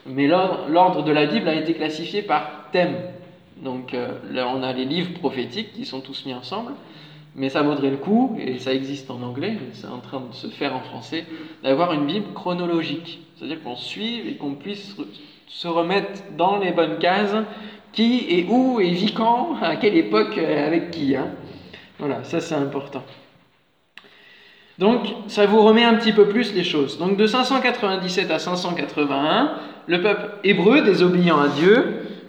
Mais 0.08 0.28
l'ordre 0.28 1.04
de 1.04 1.12
la 1.12 1.26
Bible 1.26 1.48
a 1.48 1.56
été 1.56 1.74
classifié 1.74 2.22
par 2.22 2.70
thème. 2.72 2.96
Donc 3.58 3.94
euh, 3.94 4.10
là, 4.32 4.48
on 4.48 4.64
a 4.64 4.74
les 4.74 4.86
livres 4.86 5.14
prophétiques 5.14 5.74
qui 5.74 5.86
sont 5.86 6.02
tous 6.02 6.26
mis 6.26 6.34
ensemble 6.34 6.74
mais 7.38 7.50
ça 7.50 7.62
vaudrait 7.62 7.92
le 7.92 7.98
coup, 7.98 8.36
et 8.40 8.58
ça 8.58 8.74
existe 8.74 9.12
en 9.12 9.22
anglais, 9.22 9.54
mais 9.54 9.70
c'est 9.74 9.88
en 9.88 10.00
train 10.00 10.22
de 10.22 10.34
se 10.34 10.48
faire 10.48 10.76
en 10.76 10.82
français, 10.82 11.24
d'avoir 11.64 11.94
une 11.94 12.08
Bible 12.08 12.34
chronologique. 12.34 13.20
C'est-à-dire 13.36 13.62
qu'on 13.62 13.76
suive 13.76 14.28
et 14.28 14.36
qu'on 14.36 14.56
puisse 14.56 14.98
se 15.48 15.68
remettre 15.68 16.24
dans 16.36 16.58
les 16.58 16.72
bonnes 16.72 16.98
cases, 16.98 17.36
qui 17.94 18.26
et 18.28 18.48
où 18.50 18.80
et 18.80 18.90
vit 18.90 19.14
quand, 19.14 19.56
à 19.62 19.76
quelle 19.76 19.96
époque, 19.96 20.38
euh, 20.38 20.68
avec 20.68 20.90
qui. 20.90 21.16
Hein. 21.16 21.30
Voilà, 22.00 22.24
ça 22.24 22.42
c'est 22.42 22.56
important. 22.56 23.04
Donc, 24.80 25.08
ça 25.28 25.46
vous 25.48 25.62
remet 25.64 25.84
un 25.84 25.96
petit 25.96 26.12
peu 26.12 26.28
plus 26.28 26.54
les 26.54 26.64
choses. 26.64 27.00
Donc, 27.00 27.18
de 27.18 27.26
597 27.26 28.30
à 28.30 28.38
581, 28.38 29.52
le 29.88 30.02
peuple 30.02 30.30
hébreu, 30.44 30.82
désobéissant 30.82 31.40
à 31.40 31.48
Dieu, 31.48 31.84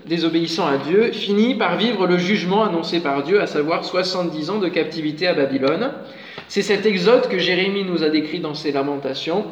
désobéissant 0.07 0.67
à 0.67 0.79
Dieu, 0.79 1.13
finit 1.13 1.55
par 1.55 1.77
vivre 1.77 2.07
le 2.07 2.17
jugement 2.17 2.65
annoncé 2.65 3.01
par 3.01 3.23
Dieu, 3.23 3.41
à 3.41 3.47
savoir 3.47 3.85
70 3.85 4.51
ans 4.51 4.59
de 4.59 4.69
captivité 4.69 5.27
à 5.27 5.35
Babylone. 5.35 5.93
C'est 6.49 6.63
cet 6.63 6.87
exode 6.87 7.29
que 7.29 7.39
Jérémie 7.39 7.85
nous 7.85 8.03
a 8.03 8.09
décrit 8.09 8.41
dans 8.41 8.55
ses 8.55 8.73
lamentations. 8.73 9.45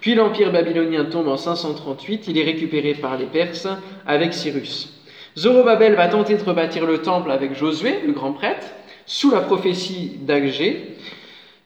Puis 0.00 0.14
l'empire 0.14 0.52
babylonien 0.52 1.04
tombe 1.06 1.28
en 1.28 1.38
538, 1.38 2.24
il 2.28 2.36
est 2.36 2.44
récupéré 2.44 2.92
par 2.92 3.16
les 3.16 3.24
Perses 3.24 3.68
avec 4.06 4.34
Cyrus. 4.34 4.92
Zorobabel 5.38 5.94
va 5.94 6.08
tenter 6.08 6.34
de 6.34 6.42
rebâtir 6.42 6.84
le 6.84 6.98
temple 6.98 7.30
avec 7.30 7.54
Josué, 7.56 8.00
le 8.04 8.12
grand 8.12 8.32
prêtre, 8.32 8.66
sous 9.06 9.30
la 9.30 9.40
prophétie 9.40 10.18
d'Agé. 10.20 10.98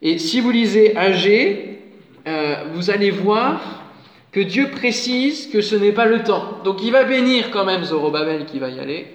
Et 0.06 0.18
si 0.18 0.40
vous 0.40 0.52
lisez 0.52 0.96
Agé, 0.96 1.80
euh, 2.28 2.54
vous 2.74 2.90
allez 2.90 3.10
voir 3.10 3.82
que 4.30 4.38
Dieu 4.38 4.70
précise 4.70 5.48
que 5.48 5.60
ce 5.60 5.74
n'est 5.74 5.90
pas 5.90 6.06
le 6.06 6.22
temps. 6.22 6.60
Donc 6.62 6.80
il 6.80 6.92
va 6.92 7.02
bénir 7.02 7.50
quand 7.50 7.64
même 7.64 7.82
Zorobabel 7.82 8.44
qui 8.44 8.60
va 8.60 8.68
y 8.68 8.78
aller. 8.78 9.08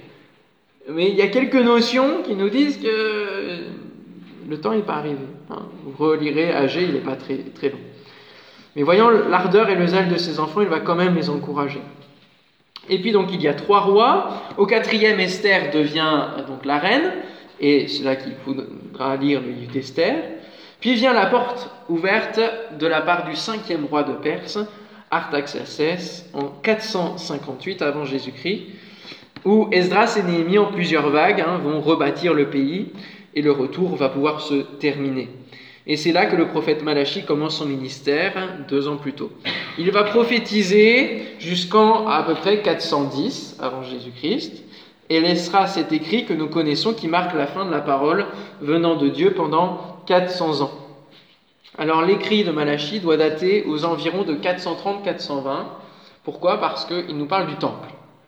Mais 0.90 1.08
il 1.08 1.16
y 1.16 1.22
a 1.22 1.28
quelques 1.28 1.56
notions 1.56 2.24
qui 2.26 2.36
nous 2.36 2.50
disent 2.50 2.78
que 2.78 3.60
le 4.50 4.60
temps 4.60 4.74
n'est 4.74 4.82
pas 4.82 4.96
arrivé. 4.96 5.22
Hein. 5.50 5.62
Vous 5.86 5.94
relirez 5.98 6.52
âgé, 6.52 6.84
il 6.84 6.92
n'est 6.92 7.00
pas 7.00 7.16
très, 7.16 7.38
très 7.38 7.70
long. 7.70 7.80
Mais 8.76 8.84
voyant 8.84 9.10
l'ardeur 9.10 9.70
et 9.70 9.76
le 9.76 9.88
zèle 9.88 10.10
de 10.10 10.18
ses 10.18 10.42
enfants, 10.42 10.60
il 10.60 10.68
va 10.68 10.82
quand 10.82 10.96
même 10.96 11.16
les 11.16 11.30
encourager. 11.30 11.82
Et 12.90 13.00
puis 13.00 13.14
donc 13.14 13.30
il 13.32 13.42
y 13.42 13.48
a 13.48 13.54
trois 13.54 13.80
rois. 13.80 14.44
Au 14.58 14.66
quatrième, 14.66 15.22
Esther 15.22 15.72
devient 15.74 16.26
donc 16.50 16.66
la 16.66 16.80
reine, 16.80 17.14
et 17.62 17.88
c'est 17.88 18.04
là 18.04 18.18
qu'il 18.18 18.34
faudra 18.44 19.16
lire 19.16 19.40
le 19.40 19.52
livre 19.52 19.72
d'Esther. 19.72 20.41
Puis 20.82 20.96
vient 20.96 21.14
la 21.14 21.28
porte 21.28 21.70
ouverte 21.90 22.40
de 22.80 22.88
la 22.88 23.02
part 23.02 23.26
du 23.26 23.36
cinquième 23.36 23.86
roi 23.86 24.02
de 24.04 24.14
Perse, 24.14 24.58
Artaxerxès 25.12 26.26
en 26.34 26.46
458 26.64 27.82
avant 27.84 28.06
Jésus-Christ. 28.06 28.64
où 29.44 29.68
Esdras 29.72 30.18
et 30.18 30.24
Néhémie, 30.24 30.60
en 30.60 30.72
plusieurs 30.72 31.10
vagues, 31.10 31.42
hein, 31.42 31.60
vont 31.64 31.82
rebâtir 31.82 32.34
le 32.34 32.50
pays 32.50 32.90
et 33.34 33.42
le 33.42 33.52
retour 33.52 33.96
va 33.96 34.10
pouvoir 34.10 34.42
se 34.42 34.56
terminer. 34.80 35.30
Et 35.88 35.98
c'est 35.98 36.12
là 36.12 36.28
que 36.28 36.36
le 36.36 36.48
prophète 36.48 36.84
Malachi 36.84 37.24
commence 37.24 37.58
son 37.58 37.66
ministère, 37.66 38.34
deux 38.68 38.88
ans 38.88 38.98
plus 38.98 39.14
tôt. 39.14 39.32
Il 39.80 39.90
va 39.92 40.04
prophétiser 40.04 41.24
jusqu'en 41.40 42.08
à 42.08 42.22
peu 42.24 42.36
près 42.36 42.62
410 42.62 43.58
avant 43.60 43.82
Jésus-Christ, 43.84 44.64
et 45.10 45.20
laissera 45.20 45.68
cet 45.68 45.92
écrit 45.92 46.26
que 46.26 46.34
nous 46.34 46.48
connaissons 46.48 46.94
qui 46.94 47.08
marque 47.08 47.36
la 47.36 47.48
fin 47.48 47.66
de 47.66 47.72
la 47.72 47.82
parole 47.82 48.26
venant 48.62 48.96
de 48.96 49.10
Dieu 49.10 49.32
pendant 49.32 50.01
400 50.12 50.60
ans. 50.60 50.72
Alors 51.78 52.02
l'écrit 52.02 52.44
de 52.44 52.52
Malachi 52.52 53.00
doit 53.00 53.16
dater 53.16 53.64
aux 53.64 53.86
environs 53.86 54.24
de 54.24 54.36
430-420. 54.36 55.44
Pourquoi? 56.26 56.60
Parce 56.60 56.84
qu'il 56.84 57.16
nous 57.16 57.28
parle 57.28 57.48
du 57.48 57.56
temple. 57.56 57.88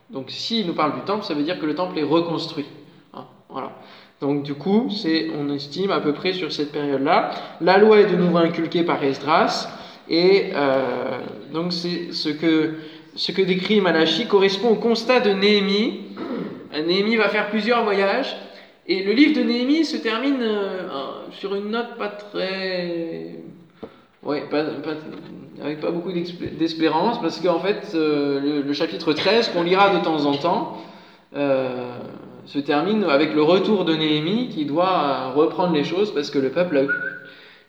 Donc 0.09 0.31
s'il 0.31 0.65
nous 0.65 0.75
parle 0.75 0.93
du 0.93 1.01
temple, 1.01 1.25
ça 1.25 1.33
veut 1.33 1.43
dire 1.43 1.59
que 1.59 1.65
le 1.65 1.75
temple 1.75 1.99
est 1.99 2.03
reconstruit. 2.03 2.67
Hein, 3.13 3.25
voilà. 3.49 3.73
Donc 4.21 4.43
du 4.43 4.53
coup, 4.53 4.89
c'est, 4.89 5.29
on 5.37 5.53
estime 5.53 5.91
à 5.91 5.99
peu 5.99 6.13
près 6.13 6.31
sur 6.31 6.53
cette 6.53 6.71
période-là. 6.71 7.31
La 7.59 7.77
loi 7.77 7.99
est 7.99 8.05
de 8.05 8.15
nouveau 8.15 8.37
inculquée 8.37 8.83
par 8.83 9.03
Esdras, 9.03 9.67
et 10.07 10.51
euh, 10.53 11.19
donc 11.51 11.73
c'est 11.73 12.13
ce 12.13 12.29
que, 12.29 12.75
ce 13.13 13.33
que 13.33 13.41
décrit 13.41 13.81
Malachi 13.81 14.25
correspond 14.25 14.69
au 14.69 14.75
constat 14.75 15.19
de 15.19 15.31
Néhémie. 15.31 15.99
Néhémie 16.71 17.17
va 17.17 17.27
faire 17.27 17.49
plusieurs 17.49 17.83
voyages, 17.83 18.33
et 18.87 19.03
le 19.03 19.13
livre 19.13 19.39
de 19.39 19.43
Néhémie 19.43 19.85
se 19.85 19.97
termine 19.97 20.41
euh, 20.41 20.87
sur 21.31 21.55
une 21.55 21.71
note 21.71 21.97
pas 21.97 22.09
très... 22.09 23.35
Ouais, 24.23 24.43
pas, 24.49 24.63
avec 25.61 25.81
pas 25.81 25.91
beaucoup 25.91 26.11
d'espérance, 26.13 27.21
parce 27.21 27.41
qu'en 27.41 27.59
fait, 27.59 27.91
euh, 27.93 28.63
le, 28.65 28.73
chapitre 28.73 29.11
13, 29.11 29.49
qu'on 29.49 29.63
lira 29.63 29.97
de 29.97 30.03
temps 30.03 30.25
en 30.25 30.35
temps, 30.35 30.77
se 32.45 32.59
termine 32.59 33.03
avec 33.05 33.33
le 33.33 33.41
retour 33.41 33.85
de 33.85 33.95
Néhémie 33.95 34.49
qui 34.49 34.65
doit 34.65 35.31
reprendre 35.31 35.73
les 35.73 35.83
choses 35.83 36.13
parce 36.13 36.29
que 36.29 36.39
le 36.39 36.49
peuple, 36.49 36.87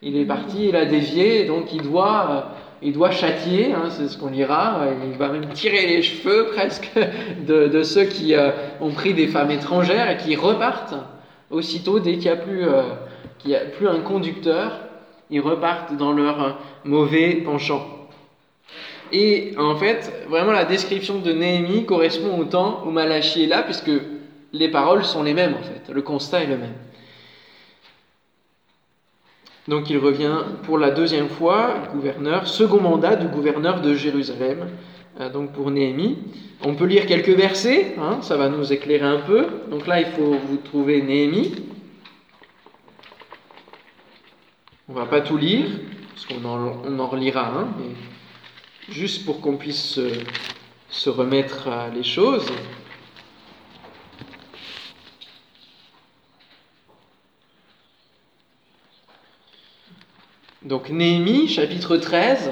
il 0.02 0.16
est 0.16 0.24
parti, 0.24 0.68
il 0.68 0.76
a 0.76 0.84
dévié, 0.84 1.44
donc 1.44 1.72
il 1.72 1.82
doit, 1.82 2.50
il 2.84 2.92
doit 2.92 3.10
châtier, 3.10 3.72
hein, 3.72 3.88
c'est 3.88 4.08
ce 4.08 4.18
qu'on 4.18 4.28
lira, 4.28 4.82
il 5.10 5.16
va 5.16 5.28
même 5.28 5.48
tirer 5.54 5.86
les 5.86 6.02
cheveux 6.02 6.48
presque 6.52 6.90
de, 7.46 7.82
ceux 7.82 8.04
qui 8.04 8.34
euh, 8.34 8.50
ont 8.80 8.90
pris 8.90 9.14
des 9.14 9.26
femmes 9.26 9.50
étrangères 9.50 10.10
et 10.10 10.18
qui 10.18 10.36
repartent 10.36 10.94
aussitôt 11.50 11.98
dès 11.98 12.18
qu'il 12.18 12.24
n'y 12.24 12.28
a, 12.28 12.36
plus, 12.36 12.68
euh, 12.68 12.82
a 13.46 13.64
plus 13.76 13.88
un 13.88 14.00
conducteur, 14.00 14.80
ils 15.30 15.40
repartent 15.40 15.96
dans 15.96 16.12
leur 16.12 16.58
mauvais 16.84 17.36
penchant. 17.36 17.86
Et 19.12 19.54
en 19.58 19.76
fait, 19.76 20.12
vraiment 20.28 20.52
la 20.52 20.66
description 20.66 21.20
de 21.20 21.32
Néhémie 21.32 21.86
correspond 21.86 22.38
au 22.38 22.44
temps 22.44 22.82
où 22.86 22.90
Malachi 22.90 23.44
est 23.44 23.46
là, 23.46 23.62
puisque 23.62 23.90
les 24.52 24.68
paroles 24.68 25.04
sont 25.04 25.22
les 25.22 25.32
mêmes 25.34 25.54
en 25.54 25.62
fait, 25.62 25.92
le 25.92 26.02
constat 26.02 26.42
est 26.42 26.48
le 26.48 26.58
même. 26.58 26.74
Donc 29.66 29.88
il 29.88 29.98
revient 29.98 30.38
pour 30.64 30.78
la 30.78 30.90
deuxième 30.90 31.28
fois, 31.28 31.74
gouverneur, 31.92 32.46
second 32.46 32.80
mandat 32.80 33.16
du 33.16 33.28
gouverneur 33.28 33.80
de 33.80 33.94
Jérusalem, 33.94 34.68
euh, 35.20 35.30
donc 35.30 35.52
pour 35.52 35.70
Néhémie. 35.70 36.18
On 36.62 36.74
peut 36.74 36.84
lire 36.84 37.06
quelques 37.06 37.30
versets, 37.30 37.94
hein, 37.98 38.18
ça 38.20 38.36
va 38.36 38.48
nous 38.48 38.72
éclairer 38.72 39.06
un 39.06 39.20
peu. 39.20 39.46
Donc 39.70 39.86
là, 39.86 40.00
il 40.00 40.06
faut 40.08 40.36
vous 40.48 40.58
trouver 40.58 41.00
Néhémie. 41.00 41.54
On 44.88 44.92
va 44.92 45.06
pas 45.06 45.22
tout 45.22 45.38
lire, 45.38 45.66
parce 46.10 46.26
qu'on 46.26 46.46
en, 46.46 46.82
on 46.86 46.98
en 46.98 47.06
relira 47.06 47.66
mais 47.78 48.94
juste 48.94 49.24
pour 49.24 49.40
qu'on 49.40 49.56
puisse 49.56 49.98
se 50.90 51.10
remettre 51.10 51.68
à 51.68 51.88
les 51.88 52.02
choses. 52.02 52.46
Donc 60.64 60.88
Néhémie, 60.88 61.48
chapitre 61.48 61.98
13. 61.98 62.50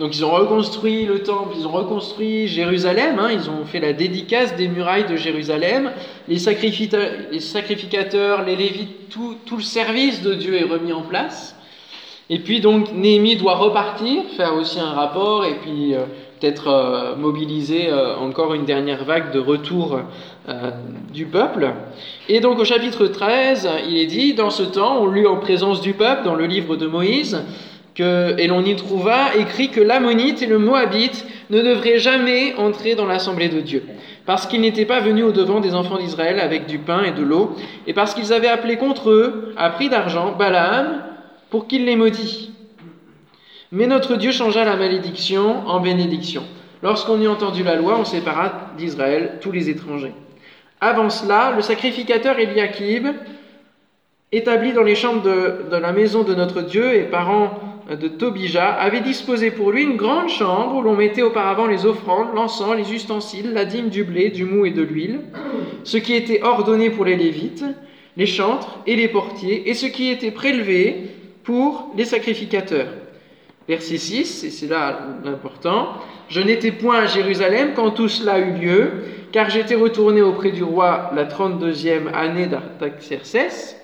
Donc 0.00 0.16
ils 0.16 0.24
ont 0.24 0.32
reconstruit 0.32 1.04
le 1.04 1.22
temple, 1.22 1.54
ils 1.56 1.68
ont 1.68 1.70
reconstruit 1.70 2.48
Jérusalem, 2.48 3.20
hein, 3.20 3.28
ils 3.30 3.48
ont 3.48 3.64
fait 3.64 3.78
la 3.78 3.92
dédicace 3.92 4.56
des 4.56 4.66
murailles 4.66 5.06
de 5.06 5.14
Jérusalem, 5.14 5.92
les, 6.26 6.40
sacrificateurs, 6.40 8.44
les 8.44 8.56
lévites, 8.56 9.10
tout, 9.10 9.36
le 9.52 9.62
service 9.62 10.22
de 10.22 10.34
Dieu 10.34 10.56
est 10.56 10.64
remis 10.64 10.92
en 10.92 11.02
place. 11.02 11.54
Et 12.28 12.40
puis 12.40 12.60
donc 12.60 12.92
Néhémie 12.92 13.36
doit 13.36 13.54
repartir, 13.54 14.24
faire 14.36 14.54
aussi 14.54 14.80
un 14.80 14.90
rapport 14.90 15.44
et 15.44 15.54
puis 15.56 15.94
euh, 15.94 16.06
peut-être 16.42 16.68
euh, 16.68 17.14
mobiliser 17.14 17.88
euh, 17.88 18.16
encore 18.16 18.54
une 18.54 18.64
dernière 18.64 19.04
vague 19.04 19.32
de 19.32 19.38
retour 19.38 20.00
euh, 20.48 20.70
du 21.12 21.26
peuple. 21.26 21.70
Et 22.28 22.40
donc 22.40 22.58
au 22.58 22.64
chapitre 22.64 23.06
13, 23.06 23.68
il 23.88 23.96
est 23.96 24.06
dit, 24.06 24.34
dans 24.34 24.50
ce 24.50 24.64
temps, 24.64 25.00
on 25.00 25.06
lut 25.06 25.28
en 25.28 25.36
présence 25.36 25.80
du 25.80 25.92
peuple, 25.92 26.24
dans 26.24 26.34
le 26.34 26.46
livre 26.46 26.76
de 26.76 26.88
Moïse, 26.88 27.44
et 27.98 28.46
l'on 28.46 28.64
y 28.64 28.74
trouva 28.74 29.36
écrit 29.36 29.68
que 29.68 29.80
l'ammonite 29.80 30.40
et 30.42 30.46
le 30.46 30.58
moabite 30.58 31.26
ne 31.50 31.60
devraient 31.60 31.98
jamais 31.98 32.54
entrer 32.56 32.94
dans 32.94 33.04
l'assemblée 33.04 33.50
de 33.50 33.60
Dieu, 33.60 33.84
parce 34.24 34.46
qu'ils 34.46 34.62
n'étaient 34.62 34.86
pas 34.86 35.00
venus 35.00 35.26
au 35.26 35.30
devant 35.30 35.60
des 35.60 35.74
enfants 35.74 35.98
d'Israël 35.98 36.40
avec 36.40 36.66
du 36.66 36.78
pain 36.78 37.02
et 37.04 37.12
de 37.12 37.22
l'eau, 37.22 37.54
et 37.86 37.92
parce 37.92 38.14
qu'ils 38.14 38.32
avaient 38.32 38.48
appelé 38.48 38.78
contre 38.78 39.10
eux, 39.10 39.52
à 39.58 39.68
prix 39.68 39.90
d'argent, 39.90 40.34
Balaam, 40.38 41.02
pour 41.50 41.68
qu'il 41.68 41.84
les 41.84 41.96
maudit. 41.96 42.51
Mais 43.74 43.86
notre 43.86 44.16
Dieu 44.16 44.32
changea 44.32 44.66
la 44.66 44.76
malédiction 44.76 45.66
en 45.66 45.80
bénédiction. 45.80 46.42
Lorsqu'on 46.82 47.18
eut 47.22 47.28
entendu 47.28 47.62
la 47.62 47.74
loi, 47.74 47.96
on 47.98 48.04
sépara 48.04 48.70
d'Israël 48.76 49.38
tous 49.40 49.50
les 49.50 49.70
étrangers. 49.70 50.12
Avant 50.78 51.08
cela, 51.08 51.54
le 51.56 51.62
sacrificateur 51.62 52.38
Eliakim, 52.38 53.14
établi 54.30 54.74
dans 54.74 54.82
les 54.82 54.94
chambres 54.94 55.22
de, 55.22 55.74
la 55.74 55.92
maison 55.92 56.22
de 56.22 56.34
notre 56.34 56.60
Dieu 56.60 56.94
et 56.94 57.04
parent 57.04 57.60
de 57.88 58.08
Tobija, 58.08 58.74
avait 58.74 59.00
disposé 59.00 59.50
pour 59.50 59.72
lui 59.72 59.84
une 59.84 59.96
grande 59.96 60.28
chambre 60.28 60.76
où 60.76 60.82
l'on 60.82 60.94
mettait 60.94 61.22
auparavant 61.22 61.66
les 61.66 61.86
offrandes, 61.86 62.34
l'encens, 62.34 62.76
les 62.76 62.92
ustensiles, 62.92 63.54
la 63.54 63.64
dîme 63.64 63.88
du 63.88 64.04
blé, 64.04 64.28
du 64.28 64.44
mou 64.44 64.66
et 64.66 64.70
de 64.70 64.82
l'huile, 64.82 65.20
ce 65.84 65.96
qui 65.96 66.12
était 66.12 66.42
ordonné 66.42 66.90
pour 66.90 67.06
les 67.06 67.16
Lévites, 67.16 67.64
les 68.18 68.26
chantres 68.26 68.80
et 68.86 68.96
les 68.96 69.08
portiers, 69.08 69.70
et 69.70 69.72
ce 69.72 69.86
qui 69.86 70.10
était 70.10 70.30
prélevé 70.30 71.06
pour 71.42 71.90
les 71.96 72.04
sacrificateurs. 72.04 72.88
Verset 73.68 73.98
6, 73.98 74.44
et 74.44 74.50
c'est 74.50 74.66
là 74.66 74.98
l'important, 75.24 75.94
Je 76.28 76.40
n'étais 76.40 76.72
point 76.72 77.00
à 77.00 77.06
Jérusalem 77.06 77.72
quand 77.76 77.90
tout 77.90 78.08
cela 78.08 78.38
eut 78.38 78.58
lieu, 78.58 78.90
car 79.30 79.50
j'étais 79.50 79.74
retourné 79.74 80.22
auprès 80.22 80.50
du 80.50 80.62
roi 80.62 81.10
la 81.14 81.24
32e 81.24 82.12
année 82.12 82.46
d'Artaxerces. 82.46 83.76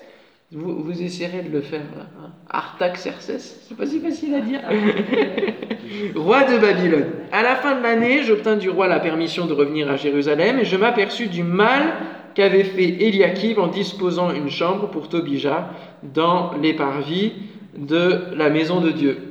Vous, 0.51 0.83
vous 0.83 1.01
essayerez 1.01 1.43
de 1.43 1.51
le 1.51 1.61
faire 1.61 1.83
là. 1.95 2.07
Hein 2.19 2.31
Artaxerces, 2.49 3.31
c'est 3.67 3.77
pas 3.77 3.85
si 3.85 3.99
facile 3.99 4.33
à 4.33 4.41
dire. 4.41 4.61
roi 6.15 6.43
de 6.43 6.57
Babylone. 6.57 7.05
À 7.31 7.43
la 7.43 7.55
fin 7.55 7.77
de 7.77 7.83
l'année, 7.83 8.23
j'obtins 8.23 8.55
du 8.55 8.69
roi 8.69 8.87
la 8.87 8.99
permission 8.99 9.45
de 9.45 9.53
revenir 9.53 9.89
à 9.91 9.95
Jérusalem 9.95 10.57
et 10.59 10.65
je 10.65 10.75
m'aperçus 10.75 11.27
du 11.27 11.43
mal 11.43 11.93
qu'avait 12.33 12.63
fait 12.63 12.83
Eliakim 12.83 13.59
en 13.59 13.67
disposant 13.67 14.31
une 14.33 14.49
chambre 14.49 14.89
pour 14.89 15.07
Tobija 15.07 15.69
dans 16.01 16.53
les 16.61 16.73
parvis 16.73 17.33
de 17.77 18.35
la 18.35 18.49
maison 18.49 18.81
de 18.81 18.89
Dieu. 18.89 19.28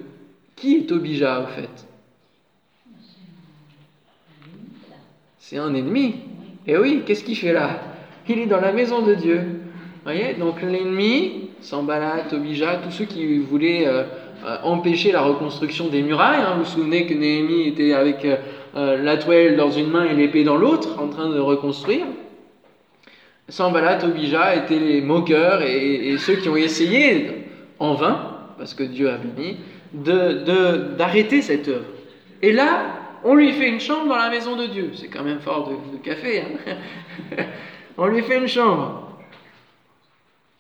Qui 0.61 0.79
est 0.79 0.89
Tobija, 0.89 1.41
au 1.41 1.47
fait? 1.47 1.69
C'est 5.39 5.57
un 5.57 5.73
ennemi. 5.73 6.17
Et 6.67 6.73
eh 6.73 6.79
oui, 6.79 7.03
qu'est-ce 7.07 7.23
qu'il 7.23 7.37
fait 7.37 7.53
là? 7.53 7.81
Il 8.29 8.41
est 8.41 8.47
dans 8.47 8.61
la 8.61 8.73
maison 8.73 9.03
de 9.03 9.15
Dieu. 9.15 9.41
voyez? 10.03 10.35
Donc 10.35 10.61
l'ennemi, 10.61 11.51
Sambala, 11.61 12.25
Tobija, 12.29 12.81
tous 12.85 12.91
ceux 12.91 13.05
qui 13.05 13.39
voulaient 13.39 13.87
euh, 13.87 14.03
euh, 14.45 14.57
empêcher 14.65 15.13
la 15.13 15.23
reconstruction 15.23 15.89
des 15.89 16.03
murailles. 16.03 16.41
Hein, 16.41 16.55
vous 16.57 16.65
vous 16.65 16.71
souvenez 16.71 17.07
que 17.07 17.15
Néhémie 17.15 17.69
était 17.69 17.93
avec 17.93 18.25
euh, 18.25 19.03
la 19.03 19.17
toile 19.17 19.57
dans 19.57 19.71
une 19.71 19.91
main 19.91 20.05
et 20.07 20.15
l'épée 20.15 20.43
dans 20.43 20.57
l'autre, 20.57 21.01
en 21.01 21.07
train 21.07 21.31
de 21.31 21.39
reconstruire. 21.39 22.05
Sambala, 23.49 23.95
Tobija 23.95 24.57
étaient 24.57 24.79
les 24.79 25.01
moqueurs 25.03 25.63
et, 25.63 26.09
et, 26.09 26.19
ceux 26.19 26.35
qui 26.35 26.49
ont 26.49 26.57
essayé, 26.57 27.31
en 27.79 27.95
vain, 27.95 28.35
parce 28.59 28.75
que 28.75 28.83
Dieu 28.83 29.09
a 29.09 29.17
béni, 29.17 29.57
d'arrêter 29.93 31.39
de, 31.39 31.43
cette 31.43 31.69
œuvre. 31.69 31.87
Et 32.43 32.53
là, 32.53 32.99
on 33.25 33.35
lui 33.35 33.53
fait 33.53 33.69
une 33.69 33.81
chambre 33.81 34.09
dans 34.09 34.17
la 34.17 34.31
maison 34.31 34.57
de 34.57 34.67
Dieu. 34.67 34.93
C'est 34.95 35.09
quand 35.09 35.25
même 35.25 35.41
fort 35.41 35.71
de, 35.93 35.99
café. 35.99 36.43
Hein 36.43 36.75
on 37.99 38.07
lui 38.07 38.23
fait 38.23 38.39
une 38.39 38.49
chambre. 38.49 39.05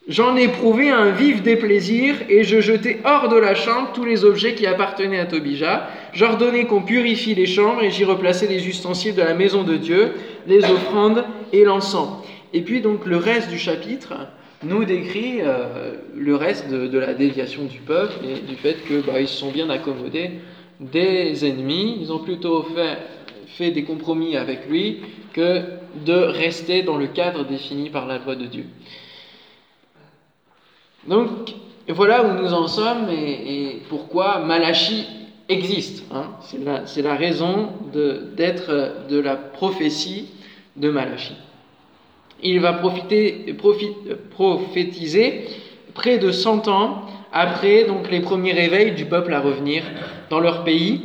J'en 0.08 0.36
ai 0.36 0.48
prouvé 0.48 0.88
un 0.88 1.10
vif 1.10 1.42
déplaisir 1.42 2.16
et 2.30 2.42
je 2.42 2.62
jetai 2.62 3.00
hors 3.04 3.28
de 3.28 3.36
la 3.36 3.54
chambre 3.54 3.90
tous 3.92 4.06
les 4.06 4.24
objets 4.24 4.54
qui 4.54 4.66
appartenaient 4.66 5.18
à 5.20 5.26
Tobija. 5.26 5.86
J'ordonnai 6.14 6.64
qu'on 6.64 6.80
purifie 6.80 7.34
les 7.34 7.44
chambres 7.44 7.82
et 7.82 7.90
j'y 7.90 8.04
replaçai 8.04 8.46
les 8.46 8.66
ustensiles 8.66 9.14
de 9.14 9.20
la 9.20 9.34
maison 9.34 9.64
de 9.64 9.76
Dieu, 9.76 10.12
les 10.46 10.64
offrandes 10.64 11.24
et 11.52 11.62
l'encens. 11.64 12.24
Et 12.54 12.62
puis 12.62 12.80
donc 12.80 13.04
le 13.04 13.18
reste 13.18 13.50
du 13.50 13.58
chapitre, 13.58 14.14
nous 14.62 14.84
décrit 14.84 15.40
euh, 15.40 15.94
le 16.16 16.34
reste 16.34 16.68
de, 16.68 16.98
la 16.98 17.14
déviation 17.14 17.64
du 17.64 17.78
peuple 17.78 18.24
et 18.24 18.40
du 18.40 18.56
fait 18.56 18.74
que 18.84 19.00
bah, 19.00 19.20
ils 19.20 19.28
se 19.28 19.36
sont 19.36 19.50
bien 19.50 19.70
accommodés 19.70 20.32
des 20.80 21.46
ennemis. 21.46 21.98
Ils 22.00 22.12
ont 22.12 22.18
plutôt 22.18 22.66
fait, 23.56 23.70
des 23.70 23.84
compromis 23.84 24.36
avec 24.36 24.68
lui 24.68 25.00
que 25.32 25.62
de 26.06 26.14
rester 26.14 26.82
dans 26.82 26.96
le 26.96 27.08
cadre 27.08 27.44
défini 27.44 27.90
par 27.90 28.06
la 28.06 28.18
loi 28.18 28.36
de 28.36 28.46
Dieu. 28.46 28.66
Donc 31.08 31.54
voilà 31.88 32.24
où 32.24 32.40
nous 32.40 32.52
en 32.52 32.68
sommes 32.68 33.08
et, 33.10 33.82
pourquoi 33.88 34.40
Malachi 34.40 35.06
existe. 35.48 36.04
Hein. 36.12 36.30
C'est 36.86 37.02
la, 37.02 37.14
raison 37.14 37.70
d'être 37.92 39.08
de, 39.08 39.18
la 39.18 39.34
prophétie 39.34 40.28
de 40.76 40.90
Malachi. 40.90 41.34
Il 42.42 42.60
va 42.60 42.72
profiter, 42.72 43.56
prophétiser 44.30 45.46
près 45.94 46.18
de 46.18 46.30
100 46.30 46.68
ans 46.68 47.02
après 47.32 47.84
donc 47.84 48.10
les 48.10 48.20
premiers 48.20 48.52
réveils 48.52 48.92
du 48.92 49.04
peuple 49.04 49.34
à 49.34 49.40
revenir 49.40 49.82
dans 50.30 50.40
leur 50.40 50.64
pays. 50.64 51.02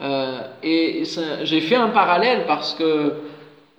Euh, 0.00 0.40
et 0.62 1.02
j'ai 1.42 1.60
fait 1.60 1.74
un 1.74 1.88
parallèle 1.88 2.44
parce 2.46 2.74
que 2.74 3.14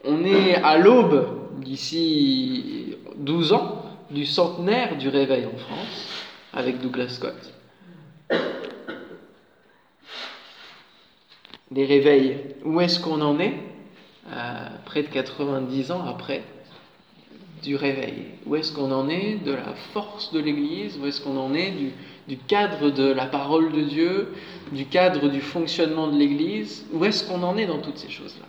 on 0.03 0.23
est 0.25 0.55
à 0.55 0.77
l'aube 0.77 1.27
d'ici 1.57 2.95
12 3.17 3.53
ans 3.53 3.83
du 4.09 4.25
centenaire 4.25 4.97
du 4.97 5.09
réveil 5.09 5.45
en 5.45 5.57
France 5.57 6.25
avec 6.53 6.81
Douglas 6.81 7.09
Scott. 7.09 7.53
Les 11.71 11.85
réveils, 11.85 12.37
où 12.65 12.81
est-ce 12.81 12.99
qu'on 12.99 13.21
en 13.21 13.39
est 13.39 13.53
euh, 14.31 14.67
Près 14.85 15.03
de 15.03 15.07
90 15.07 15.91
ans 15.91 16.03
après? 16.07 16.41
Du 17.63 17.75
réveil. 17.75 18.25
Où 18.45 18.55
est-ce 18.55 18.71
qu'on 18.71 18.91
en 18.91 19.09
est 19.09 19.35
de 19.43 19.51
la 19.51 19.73
force 19.93 20.31
de 20.31 20.39
l'Église? 20.39 20.97
Où 20.97 21.05
est-ce 21.05 21.21
qu'on 21.21 21.37
en 21.37 21.53
est 21.53 21.73
du, 22.27 22.37
cadre 22.37 22.89
de 22.89 23.11
la 23.11 23.25
parole 23.25 23.71
de 23.71 23.81
Dieu 23.81 24.33
Du 24.71 24.85
cadre 24.85 25.27
du 25.29 25.41
fonctionnement 25.41 26.07
de 26.07 26.17
l'Église? 26.17 26.85
Où 26.93 27.03
est-ce 27.05 27.23
qu'on 27.27 27.43
en 27.43 27.57
est 27.57 27.65
dans 27.65 27.79
toutes 27.79 27.97
ces 27.97 28.09
choses-là? 28.09 28.45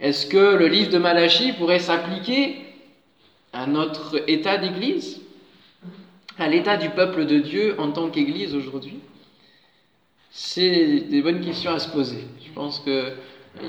Est-ce 0.00 0.26
que 0.26 0.56
le 0.56 0.68
livre 0.68 0.90
de 0.90 0.98
Malachie 0.98 1.52
pourrait 1.52 1.80
s'appliquer 1.80 2.56
à 3.52 3.66
notre 3.66 4.22
état 4.28 4.58
d'Église? 4.58 5.20
À 6.38 6.48
l'état 6.48 6.76
du 6.76 6.90
peuple 6.90 7.26
de 7.26 7.38
Dieu 7.38 7.74
en 7.78 7.90
tant 7.90 8.10
qu'Église 8.10 8.54
aujourd'hui? 8.54 9.00
C'est 10.30 11.00
des 11.00 11.22
bonnes 11.22 11.40
questions 11.40 11.72
à 11.72 11.78
se 11.80 11.88
poser. 11.88 12.24
Je 12.46 12.52
pense 12.52 12.78
que 12.80 13.12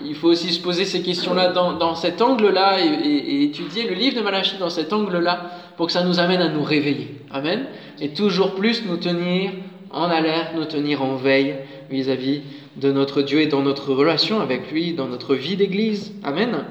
il 0.05 0.15
faut 0.15 0.27
aussi 0.27 0.51
se 0.53 0.61
poser 0.61 0.85
ces 0.85 1.01
questions-là 1.01 1.51
dans, 1.51 1.95
cet 1.95 2.21
angle-là 2.21 2.77
et, 2.79 3.43
étudier 3.43 3.87
le 3.87 3.95
livre 3.95 4.17
de 4.17 4.21
Malachie 4.21 4.57
dans 4.57 4.69
cet 4.69 4.93
angle-là 4.93 5.51
pour 5.77 5.87
que 5.87 5.91
ça 5.91 6.03
nous 6.03 6.19
amène 6.19 6.41
à 6.41 6.49
nous 6.49 6.63
réveiller. 6.63 7.21
Amen. 7.31 7.65
Et 7.99 8.09
toujours 8.09 8.55
plus 8.55 8.85
nous 8.85 8.97
tenir 8.97 9.51
en 9.91 10.09
alerte, 10.09 10.49
nous 10.55 10.65
tenir 10.65 11.01
en 11.01 11.15
veille 11.15 11.55
vis-à-vis 11.89 12.41
de 12.75 12.91
notre 12.91 13.21
Dieu 13.21 13.41
et 13.41 13.47
dans 13.47 13.61
notre 13.61 13.93
relation 13.93 14.39
avec 14.41 14.71
lui, 14.71 14.93
dans 14.93 15.07
notre 15.07 15.35
vie 15.35 15.55
d'église. 15.55 16.13
Amen. 16.23 16.65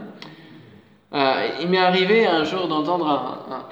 Euh, 1.14 1.48
il 1.60 1.68
m'est 1.68 1.78
arrivé 1.78 2.26
un 2.26 2.44
jour 2.44 2.68
d'entendre 2.68 3.06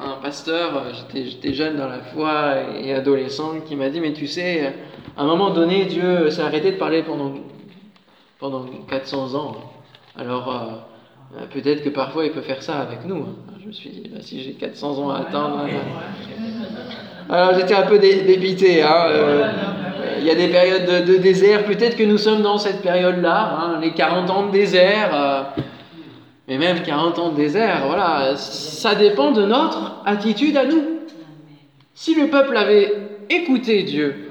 un, 0.00 0.22
pasteur, 0.22 0.84
j'étais 1.14 1.52
jeune 1.52 1.76
dans 1.76 1.86
la 1.86 2.00
foi 2.00 2.54
et 2.82 2.94
adolescent, 2.94 3.60
qui 3.66 3.76
m'a 3.76 3.90
dit, 3.90 4.00
mais 4.00 4.14
tu 4.14 4.26
sais, 4.26 4.72
à 5.16 5.22
un 5.22 5.26
moment 5.26 5.50
donné, 5.50 5.84
Dieu 5.84 6.30
s'est 6.30 6.40
arrêté 6.40 6.72
de 6.72 6.76
parler 6.76 7.02
pendant 7.02 7.34
pendant 8.38 8.64
400 8.88 9.34
ans. 9.34 9.56
Alors, 10.18 10.48
euh, 10.48 11.38
euh, 11.38 11.46
peut-être 11.52 11.82
que 11.82 11.88
parfois 11.88 12.24
il 12.24 12.32
peut 12.32 12.42
faire 12.42 12.62
ça 12.62 12.80
avec 12.80 13.04
nous. 13.04 13.16
Hein. 13.16 13.34
Je 13.60 13.66
me 13.68 13.72
suis 13.72 13.90
dit, 13.90 14.10
bah, 14.12 14.20
si 14.20 14.42
j'ai 14.42 14.52
400 14.52 14.98
ans 14.98 15.10
à 15.10 15.20
attendre. 15.20 15.66
Euh, 15.66 17.32
alors, 17.32 17.54
j'étais 17.58 17.74
un 17.74 17.86
peu 17.86 17.98
dépité. 17.98 18.82
Hein, 18.82 19.06
il 20.18 20.24
y 20.24 20.30
a 20.30 20.34
des 20.34 20.48
périodes 20.48 21.06
de, 21.06 21.16
désert. 21.16 21.64
Peut-être 21.64 21.96
que 21.96 22.04
nous 22.04 22.18
sommes 22.18 22.42
dans 22.42 22.58
cette 22.58 22.82
période-là, 22.82 23.58
hein, 23.58 23.78
les 23.80 23.92
40 23.92 24.30
ans 24.30 24.46
de 24.46 24.52
désert. 24.52 25.54
mais 26.46 26.58
même 26.58 26.82
40 26.82 27.18
ans 27.18 27.30
de 27.30 27.36
désert, 27.36 27.82
voilà, 27.86 28.36
ça 28.36 28.94
dépend 28.94 29.32
de 29.32 29.44
notre 29.44 30.02
attitude 30.04 30.56
à 30.56 30.64
nous. 30.64 30.84
Si 31.94 32.14
le 32.14 32.28
peuple 32.28 32.56
avait 32.56 32.92
écouté 33.28 33.82
Dieu 33.82 34.30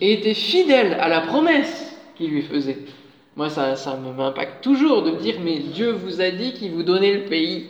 et 0.00 0.12
était 0.12 0.34
fidèle 0.34 0.96
à 1.00 1.08
la 1.08 1.22
promesse 1.22 1.91
lui 2.28 2.42
faisait. 2.42 2.78
Moi, 3.36 3.48
ça, 3.48 3.76
ça 3.76 3.96
m'impacte 3.96 4.62
toujours 4.62 5.02
de 5.02 5.12
me 5.12 5.18
dire, 5.18 5.36
mais 5.42 5.58
Dieu 5.58 5.92
vous 5.92 6.20
a 6.20 6.30
dit 6.30 6.52
qu'il 6.52 6.72
vous 6.72 6.82
donnait 6.82 7.14
le 7.14 7.24
pays. 7.24 7.66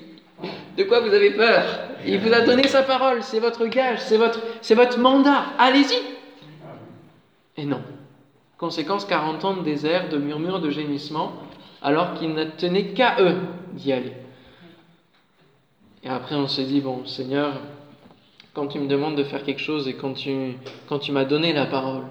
De 0.77 0.83
quoi 0.85 1.01
vous 1.01 1.15
avez 1.15 1.31
peur? 1.31 1.65
Il 2.05 2.19
vous 2.19 2.33
a 2.33 2.41
donné 2.41 2.67
sa 2.67 2.83
parole, 2.83 3.23
c'est 3.23 3.39
votre 3.39 3.67
gage, 3.67 4.01
c'est 4.01 4.17
votre, 4.17 4.41
votre 4.71 4.99
mandat. 4.99 5.45
Allez-y 5.59 5.99
Et 7.57 7.65
non. 7.65 7.81
Conséquence, 8.59 9.05
40 9.05 9.45
ans 9.45 9.57
de 9.57 9.63
désert, 9.63 10.09
de 10.09 10.19
murmures, 10.19 10.61
de 10.61 10.71
gémissements, 10.71 11.33
alors 11.81 12.15
qu'il 12.15 12.35
ne 12.35 12.45
tenait 12.45 12.87
qu'à 12.89 13.17
eux 13.21 13.37
d'y 13.73 13.93
aller. 13.93 14.13
Et 16.05 16.09
après, 16.09 16.35
on 16.35 16.49
s'est 16.49 16.65
dit, 16.65 16.81
bon, 16.81 17.05
Seigneur, 17.07 17.53
quand 18.55 18.67
tu 18.67 18.79
me 18.81 18.89
demandes 18.89 19.17
de 19.17 19.25
faire 19.25 19.45
quelque 19.45 19.61
chose 19.61 19.87
et 19.87 19.95
quand 19.95 20.15
tu, 20.15 20.55
quand 20.89 20.99
tu 20.99 21.13
m'as 21.13 21.25
donné 21.25 21.53
la 21.53 21.67
parole, 21.67 22.03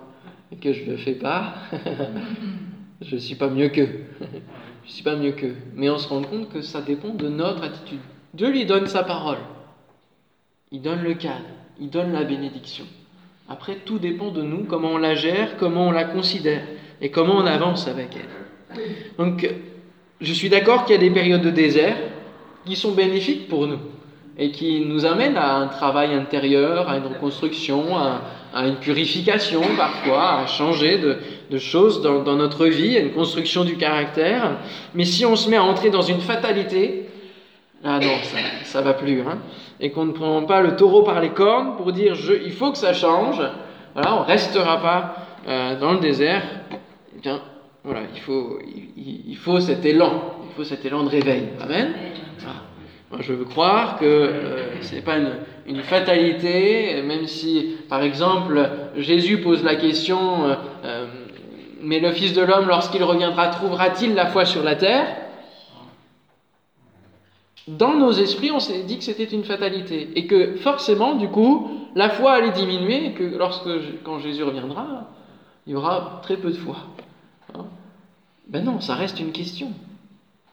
et 0.51 0.55
que 0.57 0.73
je 0.73 0.83
ne 0.83 0.91
le 0.91 0.97
fais 0.97 1.13
pas, 1.13 1.55
je 3.01 3.15
ne 3.15 3.19
suis 3.19 3.35
pas 3.35 3.49
mieux 3.49 3.69
qu'eux. 3.69 4.01
je 4.21 4.25
ne 4.25 4.91
suis 4.91 5.03
pas 5.03 5.15
mieux 5.15 5.31
qu'eux. 5.31 5.55
Mais 5.75 5.89
on 5.89 5.97
se 5.97 6.07
rend 6.07 6.21
compte 6.21 6.51
que 6.51 6.61
ça 6.61 6.81
dépend 6.81 7.09
de 7.09 7.29
notre 7.29 7.63
attitude. 7.63 7.99
Dieu 8.33 8.49
lui 8.49 8.65
donne 8.65 8.87
sa 8.87 9.03
parole. 9.03 9.39
Il 10.71 10.81
donne 10.81 11.03
le 11.03 11.13
cadre. 11.13 11.45
Il 11.79 11.89
donne 11.89 12.13
la 12.13 12.23
bénédiction. 12.23 12.85
Après, 13.49 13.77
tout 13.85 13.99
dépend 13.99 14.31
de 14.31 14.41
nous, 14.41 14.63
comment 14.63 14.91
on 14.91 14.97
la 14.97 15.15
gère, 15.15 15.57
comment 15.57 15.87
on 15.87 15.91
la 15.91 16.05
considère 16.05 16.63
et 17.01 17.11
comment 17.11 17.37
on 17.37 17.45
avance 17.45 17.87
avec 17.87 18.09
elle. 18.15 18.77
Donc, 19.17 19.49
je 20.21 20.33
suis 20.33 20.49
d'accord 20.49 20.85
qu'il 20.85 20.95
y 20.95 20.97
a 20.97 21.01
des 21.01 21.11
périodes 21.11 21.41
de 21.41 21.49
désert 21.49 21.97
qui 22.65 22.75
sont 22.75 22.93
bénéfiques 22.93 23.49
pour 23.49 23.67
nous 23.67 23.79
et 24.41 24.49
qui 24.49 24.83
nous 24.83 25.05
amènent 25.05 25.37
à 25.37 25.55
un 25.55 25.67
travail 25.67 26.15
intérieur, 26.15 26.89
à 26.89 26.97
une 26.97 27.05
reconstruction, 27.05 27.95
à, 27.95 28.21
à 28.55 28.65
une 28.65 28.77
purification 28.77 29.61
parfois, 29.77 30.39
à 30.39 30.47
changer 30.47 30.97
de, 30.97 31.57
choses 31.59 32.01
dans, 32.01 32.35
notre 32.35 32.65
vie, 32.65 32.97
à 32.97 33.01
une 33.01 33.11
construction 33.11 33.63
du 33.63 33.77
caractère. 33.77 34.57
Mais 34.95 35.05
si 35.05 35.27
on 35.27 35.35
se 35.35 35.47
met 35.47 35.57
à 35.57 35.63
entrer 35.63 35.91
dans 35.91 36.01
une 36.01 36.21
fatalité, 36.21 37.05
ah 37.83 37.99
non, 37.99 38.15
ça, 38.63 38.79
ne 38.79 38.83
va 38.83 38.93
plus. 38.93 39.21
Hein, 39.21 39.37
et 39.79 39.91
qu'on 39.91 40.05
ne 40.05 40.11
prend 40.11 40.41
pas 40.41 40.61
le 40.61 40.75
taureau 40.75 41.03
par 41.03 41.21
les 41.21 41.29
cornes 41.29 41.77
pour 41.77 41.91
dire 41.91 42.15
je, 42.15 42.33
il 42.33 42.51
faut 42.51 42.71
que 42.71 42.79
ça 42.79 42.93
change, 42.93 43.41
voilà, 43.93 44.15
on 44.15 44.23
restera 44.23 44.81
pas 44.81 45.15
euh, 45.47 45.79
dans 45.79 45.93
le 45.93 45.99
désert. 45.99 46.41
Eh 47.15 47.19
bien, 47.19 47.41
voilà, 47.83 48.01
il 48.15 48.21
faut, 48.21 48.57
il, 48.65 49.37
faut 49.37 49.59
cet 49.59 49.85
élan, 49.85 50.23
il 50.49 50.55
faut 50.55 50.63
cet 50.63 50.83
élan 50.83 51.03
de 51.03 51.09
réveil. 51.09 51.49
Amen. 51.61 51.93
Je 53.19 53.33
veux 53.33 53.45
croire 53.45 53.97
que 53.99 54.05
euh, 54.05 54.81
ce 54.81 54.95
n'est 54.95 55.01
pas 55.01 55.17
une, 55.17 55.33
une 55.67 55.83
fatalité, 55.83 57.01
même 57.01 57.27
si, 57.27 57.75
par 57.89 58.01
exemple, 58.03 58.69
Jésus 58.95 59.41
pose 59.41 59.63
la 59.63 59.75
question, 59.75 60.45
euh, 60.45 60.55
euh, 60.85 61.07
mais 61.81 61.99
le 61.99 62.11
Fils 62.11 62.33
de 62.33 62.41
l'homme, 62.41 62.67
lorsqu'il 62.67 63.03
reviendra, 63.03 63.47
trouvera-t-il 63.49 64.15
la 64.15 64.27
foi 64.27 64.45
sur 64.45 64.63
la 64.63 64.75
terre? 64.75 65.07
Dans 67.67 67.95
nos 67.95 68.11
esprits, 68.11 68.51
on 68.51 68.59
s'est 68.59 68.83
dit 68.83 68.97
que 68.97 69.03
c'était 69.03 69.25
une 69.25 69.43
fatalité, 69.43 70.09
et 70.15 70.25
que 70.25 70.55
forcément, 70.55 71.15
du 71.15 71.27
coup, 71.27 71.69
la 71.95 72.09
foi 72.09 72.31
allait 72.31 72.51
diminuer, 72.51 73.07
et 73.07 73.11
que 73.13 73.23
lorsque, 73.23 73.69
quand 74.03 74.19
Jésus 74.19 74.43
reviendra, 74.43 75.09
il 75.67 75.73
y 75.73 75.75
aura 75.75 76.21
très 76.23 76.37
peu 76.37 76.49
de 76.49 76.57
foi. 76.57 76.77
Hein? 77.53 77.65
Ben 78.47 78.63
non, 78.63 78.79
ça 78.79 78.95
reste 78.95 79.19
une 79.19 79.31
question. 79.31 79.71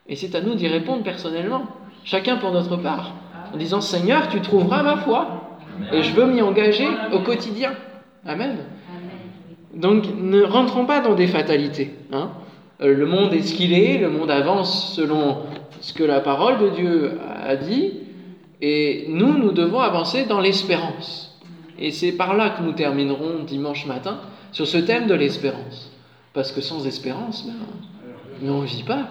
Et 0.08 0.16
c'est 0.16 0.34
à 0.34 0.40
nous 0.40 0.54
d'y 0.54 0.68
répondre 0.68 1.02
personnellement, 1.02 1.66
chacun 2.08 2.36
pour 2.36 2.52
notre 2.52 2.76
part 2.76 3.12
en 3.52 3.56
disant 3.56 3.80
Seigneur, 3.80 4.28
tu 4.28 4.40
trouveras 4.40 4.82
ma 4.82 4.96
foi 4.96 5.60
et 5.92 6.02
je 6.02 6.12
veux 6.14 6.26
m'y 6.26 6.42
engager 6.42 6.88
au 7.12 7.20
quotidien. 7.20 7.72
Amen. 8.26 8.56
Donc 9.74 10.04
ne 10.18 10.42
rentrons 10.42 10.86
pas 10.86 11.00
dans 11.00 11.14
des 11.14 11.26
fatalités. 11.26 11.94
Hein. 12.12 12.30
Euh, 12.80 12.94
le 12.94 13.06
monde 13.06 13.32
est 13.34 13.42
ce 13.42 13.54
qu'il 13.54 13.72
est, 13.72 13.98
le 13.98 14.10
monde 14.10 14.30
avance 14.30 14.94
selon 14.94 15.38
ce 15.80 15.92
que 15.92 16.02
la 16.02 16.20
parole 16.20 16.58
de 16.58 16.68
Dieu 16.70 17.12
a 17.44 17.56
dit, 17.56 17.92
et 18.60 19.06
nous, 19.08 19.38
nous 19.38 19.52
devons 19.52 19.80
avancer 19.80 20.24
dans 20.24 20.40
l'espérance. 20.40 21.38
Et 21.78 21.92
c'est 21.92 22.12
par 22.12 22.34
là 22.34 22.50
que 22.50 22.62
nous 22.62 22.72
terminerons 22.72 23.44
dimanche 23.46 23.86
matin 23.86 24.18
sur 24.50 24.66
ce 24.66 24.78
thème 24.78 25.06
de 25.06 25.14
l'espérance. 25.14 25.92
Parce 26.32 26.50
que 26.50 26.60
sans 26.60 26.86
espérance, 26.86 27.46
ben, 27.46 28.50
on 28.50 28.62
ne 28.62 28.66
vit 28.66 28.82
pas. 28.82 29.08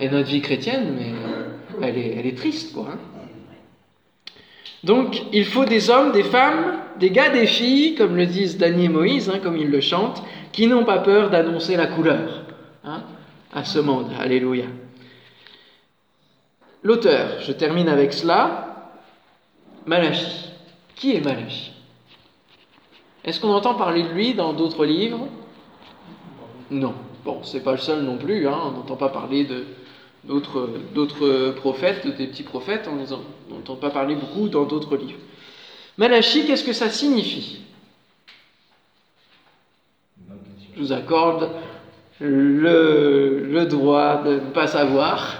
Et 0.00 0.08
notre 0.08 0.28
vie 0.28 0.40
chrétienne, 0.40 0.94
mais 0.96 1.12
elle 1.82 2.26
est, 2.26 2.36
triste, 2.36 2.74
quoi. 2.74 2.88
Hein. 2.92 2.98
Donc, 4.84 5.22
il 5.32 5.46
faut 5.46 5.64
des 5.64 5.88
hommes, 5.88 6.12
des 6.12 6.22
femmes, 6.22 6.78
des 6.98 7.10
gars, 7.10 7.30
des 7.30 7.46
filles, 7.46 7.94
comme 7.94 8.16
le 8.16 8.26
disent 8.26 8.58
Dany 8.58 8.84
et 8.84 8.88
Moïse, 8.88 9.30
hein, 9.30 9.40
comme 9.42 9.56
ils 9.56 9.70
le 9.70 9.80
chantent, 9.80 10.22
qui 10.52 10.66
n'ont 10.66 10.84
pas 10.84 10.98
peur 10.98 11.30
d'annoncer 11.30 11.76
la 11.76 11.86
couleur 11.86 12.44
hein, 12.84 13.02
à 13.52 13.64
ce 13.64 13.78
monde. 13.78 14.10
Alléluia. 14.20 14.66
L'auteur, 16.82 17.40
je 17.40 17.52
termine 17.52 17.88
avec 17.88 18.12
cela, 18.12 18.92
Malachi. 19.86 20.50
Qui 20.94 21.16
est 21.16 21.24
Malachi? 21.24 21.72
Est-ce 23.24 23.40
qu'on 23.40 23.52
entend 23.52 23.74
parler 23.74 24.02
de 24.02 24.10
lui 24.10 24.34
dans 24.34 24.52
d'autres 24.52 24.84
livres? 24.84 25.28
Non. 26.70 26.94
Bon, 27.24 27.42
c'est 27.42 27.64
pas 27.64 27.72
le 27.72 27.78
seul 27.78 28.02
non 28.02 28.18
plus, 28.18 28.46
on 28.46 28.70
n'entend 28.72 28.96
pas 28.96 29.08
parler 29.08 29.44
de, 29.44 29.64
d'autres, 30.26 31.52
prophètes, 31.56 32.06
des 32.16 32.26
petits 32.26 32.42
prophètes, 32.42 32.88
on 32.90 33.52
n'entend 33.52 33.76
pas 33.76 33.90
parler 33.90 34.14
beaucoup 34.14 34.48
dans 34.48 34.64
d'autres 34.64 34.96
livres. 34.96 35.18
Malachie, 35.98 36.46
qu'est-ce 36.46 36.64
que 36.64 36.72
ça 36.72 36.90
signifie? 36.90 37.60
Je 40.74 40.80
vous 40.80 40.92
accorde 40.92 41.50
le, 42.20 43.46
le 43.48 43.66
droit 43.66 44.22
de 44.22 44.34
ne 44.34 44.50
pas 44.50 44.66
savoir. 44.66 45.38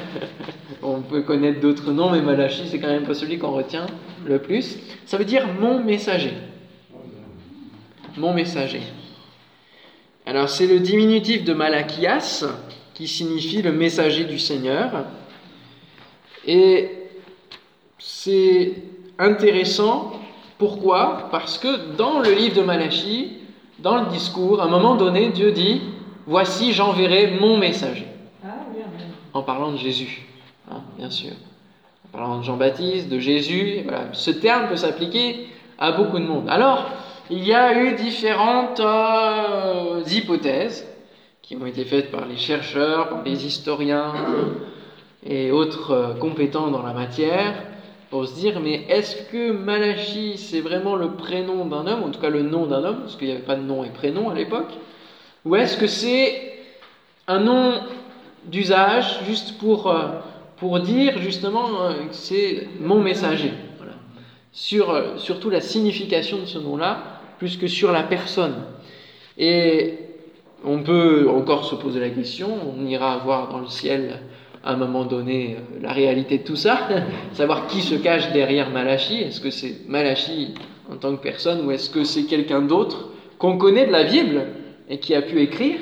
on 0.82 1.00
peut 1.00 1.22
connaître 1.22 1.60
d'autres 1.60 1.92
noms, 1.92 2.10
mais 2.10 2.20
Malachie, 2.20 2.68
c'est 2.68 2.78
quand 2.78 2.88
même 2.88 3.04
pas 3.04 3.14
celui 3.14 3.38
qu'on 3.38 3.52
retient 3.52 3.86
le 4.26 4.38
plus. 4.38 4.78
Ça 5.06 5.16
veut 5.16 5.24
dire 5.24 5.46
mon 5.60 5.82
messager. 5.82 6.34
Mon 8.16 8.34
messager. 8.34 8.82
Alors, 10.26 10.48
c'est 10.48 10.66
le 10.66 10.80
diminutif 10.80 11.44
de 11.44 11.54
Malachias, 11.54 12.44
qui 13.00 13.08
signifie 13.08 13.62
le 13.62 13.72
messager 13.72 14.24
du 14.24 14.38
Seigneur. 14.38 14.90
Et 16.46 16.90
c'est 17.98 18.74
intéressant. 19.18 20.12
Pourquoi? 20.58 21.28
Parce 21.30 21.56
que 21.56 21.96
dans 21.96 22.20
le 22.20 22.30
livre 22.30 22.56
de 22.56 22.60
Malachie, 22.60 23.38
dans 23.78 24.02
le 24.02 24.10
discours, 24.10 24.60
à 24.60 24.66
un 24.66 24.68
moment 24.68 24.96
donné, 24.96 25.30
Dieu 25.30 25.50
dit 25.50 25.80
Voici, 26.26 26.74
j'enverrai 26.74 27.38
mon 27.40 27.56
messager. 27.56 28.06
En 29.32 29.42
parlant 29.42 29.72
de 29.72 29.78
Jésus, 29.78 30.26
hein, 30.70 30.82
bien 30.98 31.08
sûr. 31.08 31.32
En 32.04 32.18
parlant 32.18 32.38
de 32.40 32.44
Jean-Baptiste, 32.44 33.08
de 33.08 33.18
Jésus. 33.18 33.86
Ce 34.12 34.30
terme 34.30 34.68
peut 34.68 34.76
s'appliquer 34.76 35.48
à 35.78 35.92
beaucoup 35.92 36.18
de 36.18 36.26
monde. 36.26 36.50
Alors, 36.50 36.84
il 37.30 37.42
y 37.44 37.54
a 37.54 37.82
eu 37.82 37.94
différentes 37.94 38.80
euh, 38.80 40.02
hypothèses 40.06 40.89
qui 41.50 41.56
ont 41.56 41.66
été 41.66 41.84
faites 41.84 42.12
par 42.12 42.26
les 42.26 42.36
chercheurs, 42.36 43.08
par 43.08 43.24
les 43.24 43.44
historiens 43.44 44.14
et 45.26 45.50
autres 45.50 45.90
euh, 45.90 46.14
compétents 46.14 46.70
dans 46.70 46.84
la 46.84 46.92
matière, 46.92 47.64
pour 48.08 48.24
se 48.28 48.36
dire, 48.36 48.60
mais 48.60 48.84
est-ce 48.88 49.16
que 49.32 49.50
Malachi, 49.50 50.38
c'est 50.38 50.60
vraiment 50.60 50.94
le 50.94 51.16
prénom 51.16 51.64
d'un 51.64 51.88
homme, 51.88 52.04
en 52.04 52.10
tout 52.10 52.20
cas 52.20 52.30
le 52.30 52.42
nom 52.42 52.66
d'un 52.66 52.84
homme, 52.84 53.00
parce 53.00 53.16
qu'il 53.16 53.26
n'y 53.26 53.32
avait 53.32 53.42
pas 53.42 53.56
de 53.56 53.62
nom 53.62 53.82
et 53.82 53.90
prénom 53.90 54.30
à 54.30 54.34
l'époque, 54.34 54.70
ou 55.44 55.56
est-ce 55.56 55.76
que 55.76 55.88
c'est 55.88 56.52
un 57.26 57.40
nom 57.40 57.80
d'usage 58.44 59.24
juste 59.26 59.58
pour, 59.58 59.88
euh, 59.88 60.06
pour 60.56 60.78
dire 60.78 61.18
justement 61.18 61.82
euh, 61.82 61.94
que 61.94 62.14
c'est 62.14 62.68
mon 62.78 63.00
messager 63.00 63.50
Sur, 64.52 65.18
surtout 65.18 65.50
la 65.50 65.60
signification 65.60 66.38
de 66.38 66.44
ce 66.44 66.58
nom-là, 66.58 67.22
plus 67.38 67.56
que 67.56 67.66
sur 67.66 67.90
la 67.90 68.04
personne. 68.04 68.54
Et 69.36 70.09
on 70.64 70.82
peut 70.82 71.28
encore 71.28 71.64
se 71.64 71.74
poser 71.74 72.00
la 72.00 72.10
question, 72.10 72.50
on 72.76 72.84
ira 72.86 73.18
voir 73.18 73.48
dans 73.48 73.60
le 73.60 73.66
ciel 73.66 74.20
à 74.62 74.72
un 74.72 74.76
moment 74.76 75.04
donné 75.04 75.56
euh, 75.56 75.80
la 75.80 75.92
réalité 75.92 76.38
de 76.38 76.44
tout 76.44 76.56
ça, 76.56 76.88
savoir 77.32 77.66
qui 77.66 77.80
se 77.80 77.94
cache 77.94 78.30
derrière 78.32 78.70
Malachi, 78.70 79.20
est-ce 79.20 79.40
que 79.40 79.50
c'est 79.50 79.88
Malachi 79.88 80.54
en 80.90 80.96
tant 80.96 81.16
que 81.16 81.22
personne 81.22 81.64
ou 81.66 81.70
est-ce 81.70 81.88
que 81.88 82.04
c'est 82.04 82.24
quelqu'un 82.24 82.62
d'autre 82.62 83.08
qu'on 83.38 83.56
connaît 83.56 83.86
de 83.86 83.92
la 83.92 84.04
Bible 84.04 84.46
et 84.88 84.98
qui 84.98 85.14
a 85.14 85.22
pu 85.22 85.40
écrire? 85.40 85.78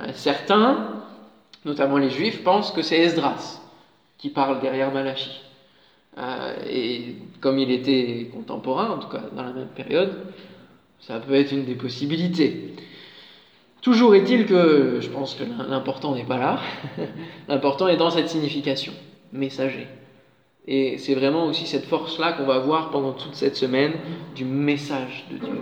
Euh, 0.00 0.08
Certains, 0.14 1.02
notamment 1.64 1.98
les 1.98 2.10
juifs, 2.10 2.42
pensent 2.42 2.72
que 2.72 2.82
c'est 2.82 2.98
Esdras 2.98 3.60
qui 4.16 4.30
parle 4.30 4.60
derrière 4.60 4.92
Malachi. 4.92 5.40
Euh, 6.18 6.54
et 6.68 7.14
comme 7.40 7.60
il 7.60 7.70
était 7.70 8.28
contemporain, 8.34 8.90
en 8.90 8.98
tout 8.98 9.08
cas 9.08 9.22
dans 9.32 9.44
la 9.44 9.52
même 9.52 9.68
période, 9.68 10.12
ça 10.98 11.20
peut 11.20 11.34
être 11.34 11.52
une 11.52 11.64
des 11.64 11.76
possibilités. 11.76 12.74
Toujours 13.80 14.14
est-il 14.14 14.46
que 14.46 14.98
je 15.00 15.08
pense 15.08 15.34
que 15.34 15.44
l'important 15.68 16.14
n'est 16.14 16.24
pas 16.24 16.38
là. 16.38 16.60
l'important 17.48 17.88
est 17.88 17.96
dans 17.96 18.10
cette 18.10 18.28
signification, 18.28 18.92
messager. 19.32 19.86
Et 20.66 20.98
c'est 20.98 21.14
vraiment 21.14 21.46
aussi 21.46 21.66
cette 21.66 21.86
force-là 21.86 22.32
qu'on 22.32 22.44
va 22.44 22.58
voir 22.58 22.90
pendant 22.90 23.12
toute 23.12 23.34
cette 23.34 23.56
semaine 23.56 23.92
du 24.34 24.44
message 24.44 25.26
de 25.30 25.38
Dieu. 25.38 25.60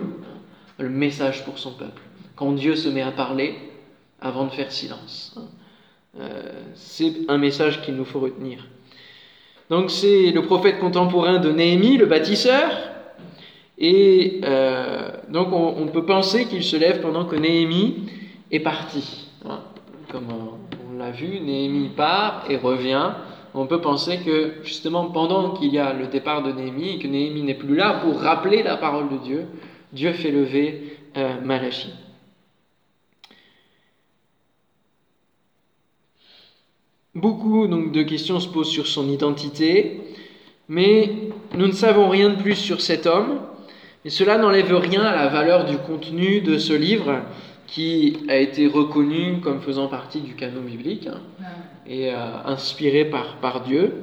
Le 0.79 0.89
message 0.89 1.45
pour 1.45 1.59
son 1.59 1.71
peuple. 1.71 2.01
Quand 2.35 2.51
Dieu 2.51 2.75
se 2.75 2.89
met 2.89 3.01
à 3.01 3.11
parler 3.11 3.55
avant 4.19 4.45
de 4.45 4.51
faire 4.51 4.71
silence. 4.71 5.35
Euh, 6.19 6.63
c'est 6.73 7.13
un 7.27 7.37
message 7.37 7.81
qu'il 7.83 7.95
nous 7.95 8.05
faut 8.05 8.19
retenir. 8.19 8.67
Donc 9.69 9.91
c'est 9.91 10.31
le 10.31 10.41
prophète 10.41 10.79
contemporain 10.79 11.39
de 11.39 11.51
Néhémie, 11.51 11.97
le 11.97 12.05
bâtisseur. 12.05 12.71
Et 13.77 14.41
euh, 14.43 15.11
donc 15.29 15.49
on, 15.51 15.87
peut 15.87 16.05
penser 16.05 16.45
qu'il 16.45 16.63
se 16.63 16.75
lève 16.75 17.01
pendant 17.01 17.25
que 17.25 17.35
Néhémie 17.35 18.07
est 18.51 18.59
parti. 18.59 19.27
Hein. 19.45 19.59
Comme 20.11 20.27
on, 20.31 20.97
l'a 20.97 21.11
vu, 21.11 21.39
Néhémie 21.39 21.89
part 21.89 22.45
et 22.49 22.57
revient. 22.57 23.11
On 23.53 23.67
peut 23.67 23.81
penser 23.81 24.19
que 24.25 24.55
justement 24.63 25.05
pendant 25.05 25.51
qu'il 25.51 25.71
y 25.71 25.77
a 25.77 25.93
le 25.93 26.07
départ 26.07 26.41
de 26.41 26.51
Néhémie 26.51 26.97
que 26.97 27.07
Néhémie 27.07 27.43
n'est 27.43 27.53
plus 27.53 27.75
là 27.75 28.01
pour 28.03 28.19
rappeler 28.19 28.63
la 28.63 28.77
parole 28.77 29.09
de 29.09 29.17
Dieu, 29.17 29.45
Dieu 29.93 30.11
fait 30.11 30.31
lever 30.31 30.97
euh, 31.15 31.39
Malachie. 31.41 31.93
Beaucoup 37.13 37.67
donc, 37.67 37.91
de 37.91 38.03
questions 38.03 38.39
se 38.39 38.47
posent 38.47 38.69
sur 38.69 38.85
son 38.85 39.09
identité, 39.09 40.01
mais 40.67 41.09
nous 41.55 41.65
ne 41.65 41.71
savons 41.71 42.09
rien 42.09 42.29
de 42.29 42.41
plus 42.41 42.55
sur 42.55 42.81
cet 42.81 43.07
homme. 43.07 43.39
Et 44.07 44.09
cela 44.09 44.37
n'enlève 44.37 44.73
rien 44.73 45.01
à 45.01 45.13
la 45.13 45.27
valeur 45.27 45.65
du 45.65 45.77
contenu 45.79 46.39
de 46.39 46.57
ce 46.57 46.71
livre 46.71 47.23
qui 47.67 48.15
a 48.29 48.37
été 48.37 48.65
reconnu 48.65 49.41
comme 49.41 49.59
faisant 49.59 49.89
partie 49.89 50.21
du 50.21 50.33
canon 50.33 50.61
biblique 50.61 51.07
hein, 51.07 51.19
et 51.85 52.13
euh, 52.13 52.15
inspiré 52.45 53.03
par, 53.03 53.35
par 53.41 53.63
Dieu. 53.63 53.95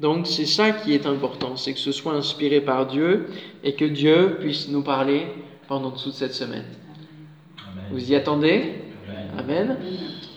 Donc 0.00 0.26
c'est 0.26 0.46
ça 0.46 0.72
qui 0.72 0.94
est 0.94 1.06
important, 1.06 1.54
c'est 1.54 1.74
que 1.74 1.78
ce 1.78 1.92
soit 1.92 2.14
inspiré 2.14 2.60
par 2.60 2.88
Dieu 2.88 3.28
et 3.62 3.74
que 3.74 3.84
Dieu 3.84 4.38
puisse 4.40 4.68
nous 4.68 4.82
parler 4.82 5.28
pendant 5.68 5.92
toute 5.92 6.14
cette 6.14 6.34
semaine. 6.34 6.64
Vous 7.92 8.10
y 8.10 8.16
attendez? 8.16 8.82
Amen. 9.38 9.78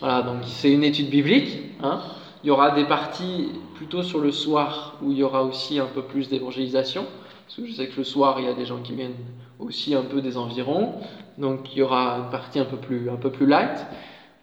Voilà, 0.02 0.22
donc 0.22 0.43
c'est 0.45 0.72
une 0.72 0.84
étude 0.84 1.10
biblique. 1.10 1.58
Hein. 1.82 2.00
Il 2.43 2.48
y 2.50 2.52
aura 2.52 2.76
des 2.76 2.86
parties 2.86 3.50
plutôt 3.74 4.04
sur 4.04 4.19
le 4.19 4.32
soir 4.32 4.98
où 5.02 5.12
il 5.12 5.17
y 5.17 5.24
aura 5.24 5.41
aussi 5.41 5.80
un 5.80 5.88
peu 5.88 6.04
plus 6.04 6.30
d'évangélisation. 6.30 7.08
Parce 7.49 7.62
que 7.62 7.65
je 7.65 7.73
sais 7.73 7.88
que 7.88 7.97
le 7.97 8.03
soir, 8.03 8.35
il 8.39 8.45
y 8.45 8.47
a 8.47 8.53
des 8.53 8.67
gens 8.67 8.77
qui 8.77 8.93
viennent 8.93 9.15
aussi 9.57 9.95
un 9.95 10.03
peu 10.03 10.21
des 10.21 10.38
environs. 10.38 10.93
Donc 11.39 11.73
il 11.73 11.79
y 11.79 11.81
aura 11.81 12.19
une 12.19 12.29
partie 12.29 12.59
un 12.59 12.65
peu 12.65 12.77
plus, 12.77 13.09
un 13.09 13.15
peu 13.15 13.31
plus 13.31 13.47
light. 13.47 13.88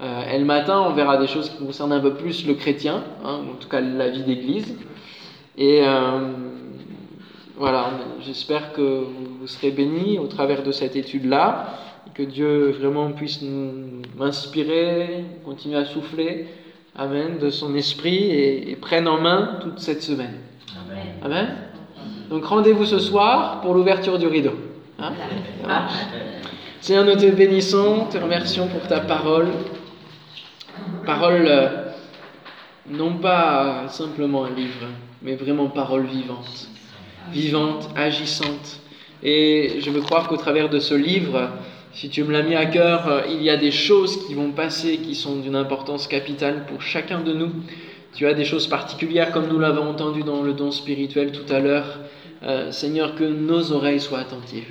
Euh, 0.01 0.29
et 0.29 0.37
le 0.37 0.45
matin, 0.45 0.81
on 0.81 0.93
verra 0.93 1.17
des 1.17 1.29
choses 1.29 1.51
qui 1.51 1.65
concernent 1.65 1.93
un 1.93 2.01
peu 2.01 2.15
plus 2.15 2.45
le 2.49 2.55
chrétien, 2.55 3.05
hein, 3.25 3.43
en 3.49 3.55
tout 3.61 3.69
cas 3.69 3.81
la 3.81 4.09
vie 4.09 4.25
d'église. 4.25 4.77
Et 5.57 5.83
euh, 5.85 6.33
voilà, 7.57 7.91
j'espère 8.23 8.73
que 8.73 9.05
vous 9.41 9.47
serez 9.47 9.71
bénis 9.71 10.19
au 10.19 10.27
travers 10.27 10.65
de 10.65 10.73
cette 10.73 10.97
étude-là, 10.97 11.75
que 12.13 12.25
Dieu 12.25 12.73
vraiment 12.73 13.13
puisse 13.13 13.41
m'inspirer, 14.19 15.25
continuer 15.45 15.77
à 15.77 15.85
souffler, 15.85 16.49
Amen, 16.97 17.39
de 17.39 17.51
son 17.51 17.75
esprit 17.77 18.25
et, 18.25 18.71
et 18.71 18.75
prenne 18.75 19.07
en 19.07 19.21
main 19.21 19.59
toute 19.61 19.79
cette 19.79 20.03
semaine. 20.03 20.39
Amen. 20.75 21.07
Amen. 21.23 21.66
Donc 22.31 22.45
rendez-vous 22.45 22.85
ce 22.85 22.99
soir 22.99 23.61
pour 23.61 23.75
l'ouverture 23.75 24.19
du 24.19 24.27
rideau. 24.27 24.55
Hein 24.99 25.13
Seigneur, 26.81 27.05
nous 27.05 27.15
te 27.15 27.27
bénissons, 27.27 28.07
te 28.11 28.19
remercions 28.19 28.67
pour 28.67 28.83
ta 28.89 29.01
parole. 29.01 29.49
Parole, 31.05 31.47
euh, 31.47 31.69
non 32.89 33.15
pas 33.15 33.85
simplement 33.89 34.45
un 34.45 34.51
livre, 34.51 34.87
mais 35.23 35.37
vraiment 35.37 35.69
parole 35.69 36.07
vivante. 36.07 36.69
Vivante, 37.31 37.89
agissante. 37.95 38.81
Et 39.23 39.79
je 39.81 39.91
veux 39.91 40.01
croire 40.01 40.29
qu'au 40.29 40.37
travers 40.37 40.69
de 40.69 40.81
ce 40.81 40.95
livre, 40.95 41.51
si 41.93 42.09
tu 42.09 42.25
me 42.25 42.33
l'as 42.33 42.43
mis 42.43 42.57
à 42.57 42.67
cœur, 42.67 43.09
euh, 43.09 43.21
il 43.31 43.43
y 43.43 43.51
a 43.51 43.57
des 43.57 43.71
choses 43.71 44.27
qui 44.27 44.35
vont 44.35 44.51
passer 44.51 44.99
qui 44.99 45.15
sont 45.15 45.37
d'une 45.37 45.57
importance 45.57 46.09
capitale 46.09 46.67
pour 46.67 46.83
chacun 46.83 47.21
de 47.21 47.33
nous. 47.33 47.51
Tu 48.15 48.27
as 48.27 48.35
des 48.35 48.45
choses 48.45 48.67
particulières 48.67 49.31
comme 49.31 49.47
nous 49.47 49.59
l'avons 49.59 49.91
entendu 49.91 50.23
dans 50.23 50.43
le 50.43 50.55
don 50.55 50.73
spirituel 50.73 51.33
tout 51.33 51.53
à 51.53 51.61
l'heure. 51.61 52.01
Euh, 52.47 52.71
Seigneur, 52.71 53.17
que 53.17 53.25
nos 53.25 53.73
oreilles 53.73 53.99
soient 53.99 54.21
attentives, 54.21 54.71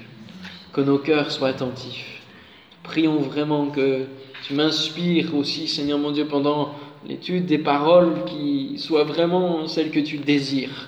que 0.72 0.80
nos 0.80 0.98
cœurs 0.98 1.30
soient 1.30 1.50
attentifs. 1.50 2.22
Prions 2.84 3.18
vraiment 3.18 3.66
que 3.66 4.06
tu 4.48 4.54
m'inspires 4.54 5.36
aussi, 5.36 5.68
Seigneur 5.68 6.00
mon 6.00 6.12
Dieu, 6.12 6.26
pendant 6.26 6.74
l'étude 7.06 7.46
des 7.46 7.58
paroles 7.58 8.14
qui 8.28 8.76
soient 8.78 9.04
vraiment 9.04 9.68
celles 9.68 9.92
que 9.92 10.00
tu 10.00 10.20
désires. 10.20 10.88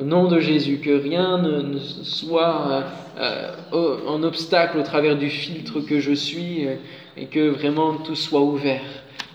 Au 0.00 0.04
nom 0.04 0.26
de 0.26 0.40
Jésus, 0.40 0.78
que 0.78 1.02
rien 1.02 1.36
ne, 1.36 1.78
soit 1.78 2.82
euh, 3.18 3.96
en 4.06 4.22
obstacle 4.22 4.78
au 4.78 4.82
travers 4.82 5.18
du 5.18 5.28
filtre 5.28 5.80
que 5.80 6.00
je 6.00 6.14
suis 6.14 6.66
euh, 6.66 6.76
et 7.18 7.26
que 7.26 7.50
vraiment 7.50 7.96
tout 7.96 8.16
soit 8.16 8.40
ouvert. 8.40 8.80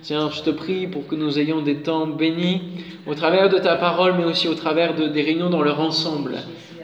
Seigneur, 0.02 0.32
je 0.32 0.42
te 0.42 0.50
prie 0.50 0.88
pour 0.88 1.06
que 1.06 1.14
nous 1.14 1.38
ayons 1.38 1.62
des 1.62 1.76
temps 1.76 2.08
bénis 2.08 2.62
au 3.06 3.14
travers 3.14 3.50
de 3.50 3.60
ta 3.60 3.76
parole, 3.76 4.16
mais 4.18 4.26
aussi 4.26 4.48
au 4.48 4.56
travers 4.56 4.96
de, 4.96 5.08
des 5.08 5.22
réunions 5.22 5.52
dans 5.52 5.62
leur 5.62 5.80
ensemble 5.80 6.38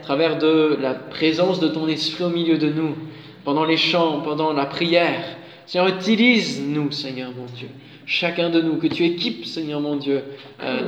travers 0.04 0.38
de 0.38 0.78
la 0.82 0.94
présence 0.94 1.60
de 1.60 1.68
ton 1.68 1.88
esprit 1.88 2.24
au 2.24 2.30
milieu 2.30 2.58
de 2.58 2.70
nous, 2.70 2.96
pendant 3.44 3.66
les 3.66 3.78
chants, 3.78 4.22
pendant 4.22 4.54
la 4.54 4.66
prière, 4.66 5.24
Seigneur, 5.66 5.88
utilise-nous, 5.88 6.92
Seigneur 6.92 7.32
mon 7.32 7.46
Dieu. 7.58 7.70
Chacun 8.06 8.50
de 8.50 8.62
nous, 8.62 8.76
que 8.76 8.88
tu 8.88 9.06
équipes, 9.06 9.46
Seigneur 9.46 9.80
mon 9.80 9.96
Dieu, 9.96 10.22
euh, 10.62 10.82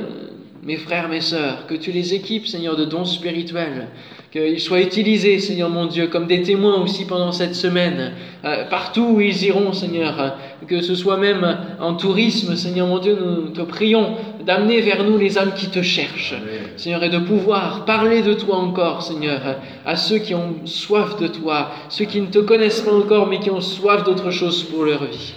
mes 0.62 0.76
frères, 0.76 1.08
mes 1.08 1.22
sœurs, 1.22 1.66
que 1.66 1.74
tu 1.74 1.92
les 1.92 2.12
équipes, 2.12 2.46
Seigneur, 2.46 2.76
de 2.76 2.84
dons 2.84 3.06
spirituels, 3.06 3.88
qu'ils 4.30 4.60
soient 4.60 4.82
utilisés, 4.82 5.38
Seigneur 5.38 5.70
mon 5.70 5.86
Dieu, 5.86 6.08
comme 6.08 6.26
des 6.26 6.42
témoins 6.42 6.82
aussi 6.82 7.06
pendant 7.06 7.32
cette 7.32 7.54
semaine, 7.54 8.12
euh, 8.44 8.64
partout 8.68 9.14
où 9.14 9.20
ils 9.22 9.44
iront, 9.44 9.72
Seigneur, 9.72 10.36
que 10.66 10.82
ce 10.82 10.94
soit 10.94 11.16
même 11.16 11.58
en 11.80 11.94
tourisme, 11.94 12.54
Seigneur 12.54 12.86
mon 12.86 12.98
Dieu, 12.98 13.16
nous 13.18 13.48
te 13.48 13.62
prions 13.62 14.16
d'amener 14.46 14.80
vers 14.80 15.02
nous 15.02 15.18
les 15.18 15.36
âmes 15.38 15.52
qui 15.54 15.68
te 15.68 15.82
cherchent, 15.82 16.34
Seigneur, 16.76 17.02
et 17.02 17.10
de 17.10 17.18
pouvoir 17.18 17.84
parler 17.84 18.22
de 18.22 18.32
toi 18.32 18.56
encore, 18.56 19.02
Seigneur, 19.02 19.56
à 19.84 19.96
ceux 19.96 20.18
qui 20.18 20.34
ont 20.34 20.64
soif 20.64 21.18
de 21.18 21.26
toi, 21.26 21.72
ceux 21.88 22.04
qui 22.04 22.20
ne 22.20 22.28
te 22.28 22.38
connaissent 22.38 22.80
pas 22.80 22.94
encore, 22.94 23.26
mais 23.26 23.40
qui 23.40 23.50
ont 23.50 23.60
soif 23.60 24.04
d'autre 24.04 24.30
chose 24.30 24.62
pour 24.62 24.84
leur 24.84 25.04
vie. 25.04 25.34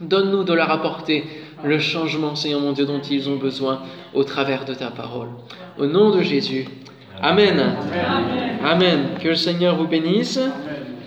Donne-nous 0.00 0.44
de 0.44 0.54
leur 0.54 0.70
apporter 0.70 1.24
le 1.64 1.78
changement, 1.80 2.36
Seigneur 2.36 2.60
mon 2.60 2.72
Dieu, 2.72 2.86
dont 2.86 3.00
ils 3.00 3.28
ont 3.28 3.36
besoin 3.36 3.82
au 4.14 4.22
travers 4.22 4.64
de 4.64 4.74
ta 4.74 4.90
parole. 4.90 5.28
Au 5.76 5.86
nom 5.86 6.10
de 6.10 6.22
Jésus. 6.22 6.66
Amen. 7.20 7.74
Amen. 8.64 9.00
Que 9.20 9.28
le 9.28 9.34
Seigneur 9.34 9.76
vous 9.76 9.86
bénisse. 9.86 10.40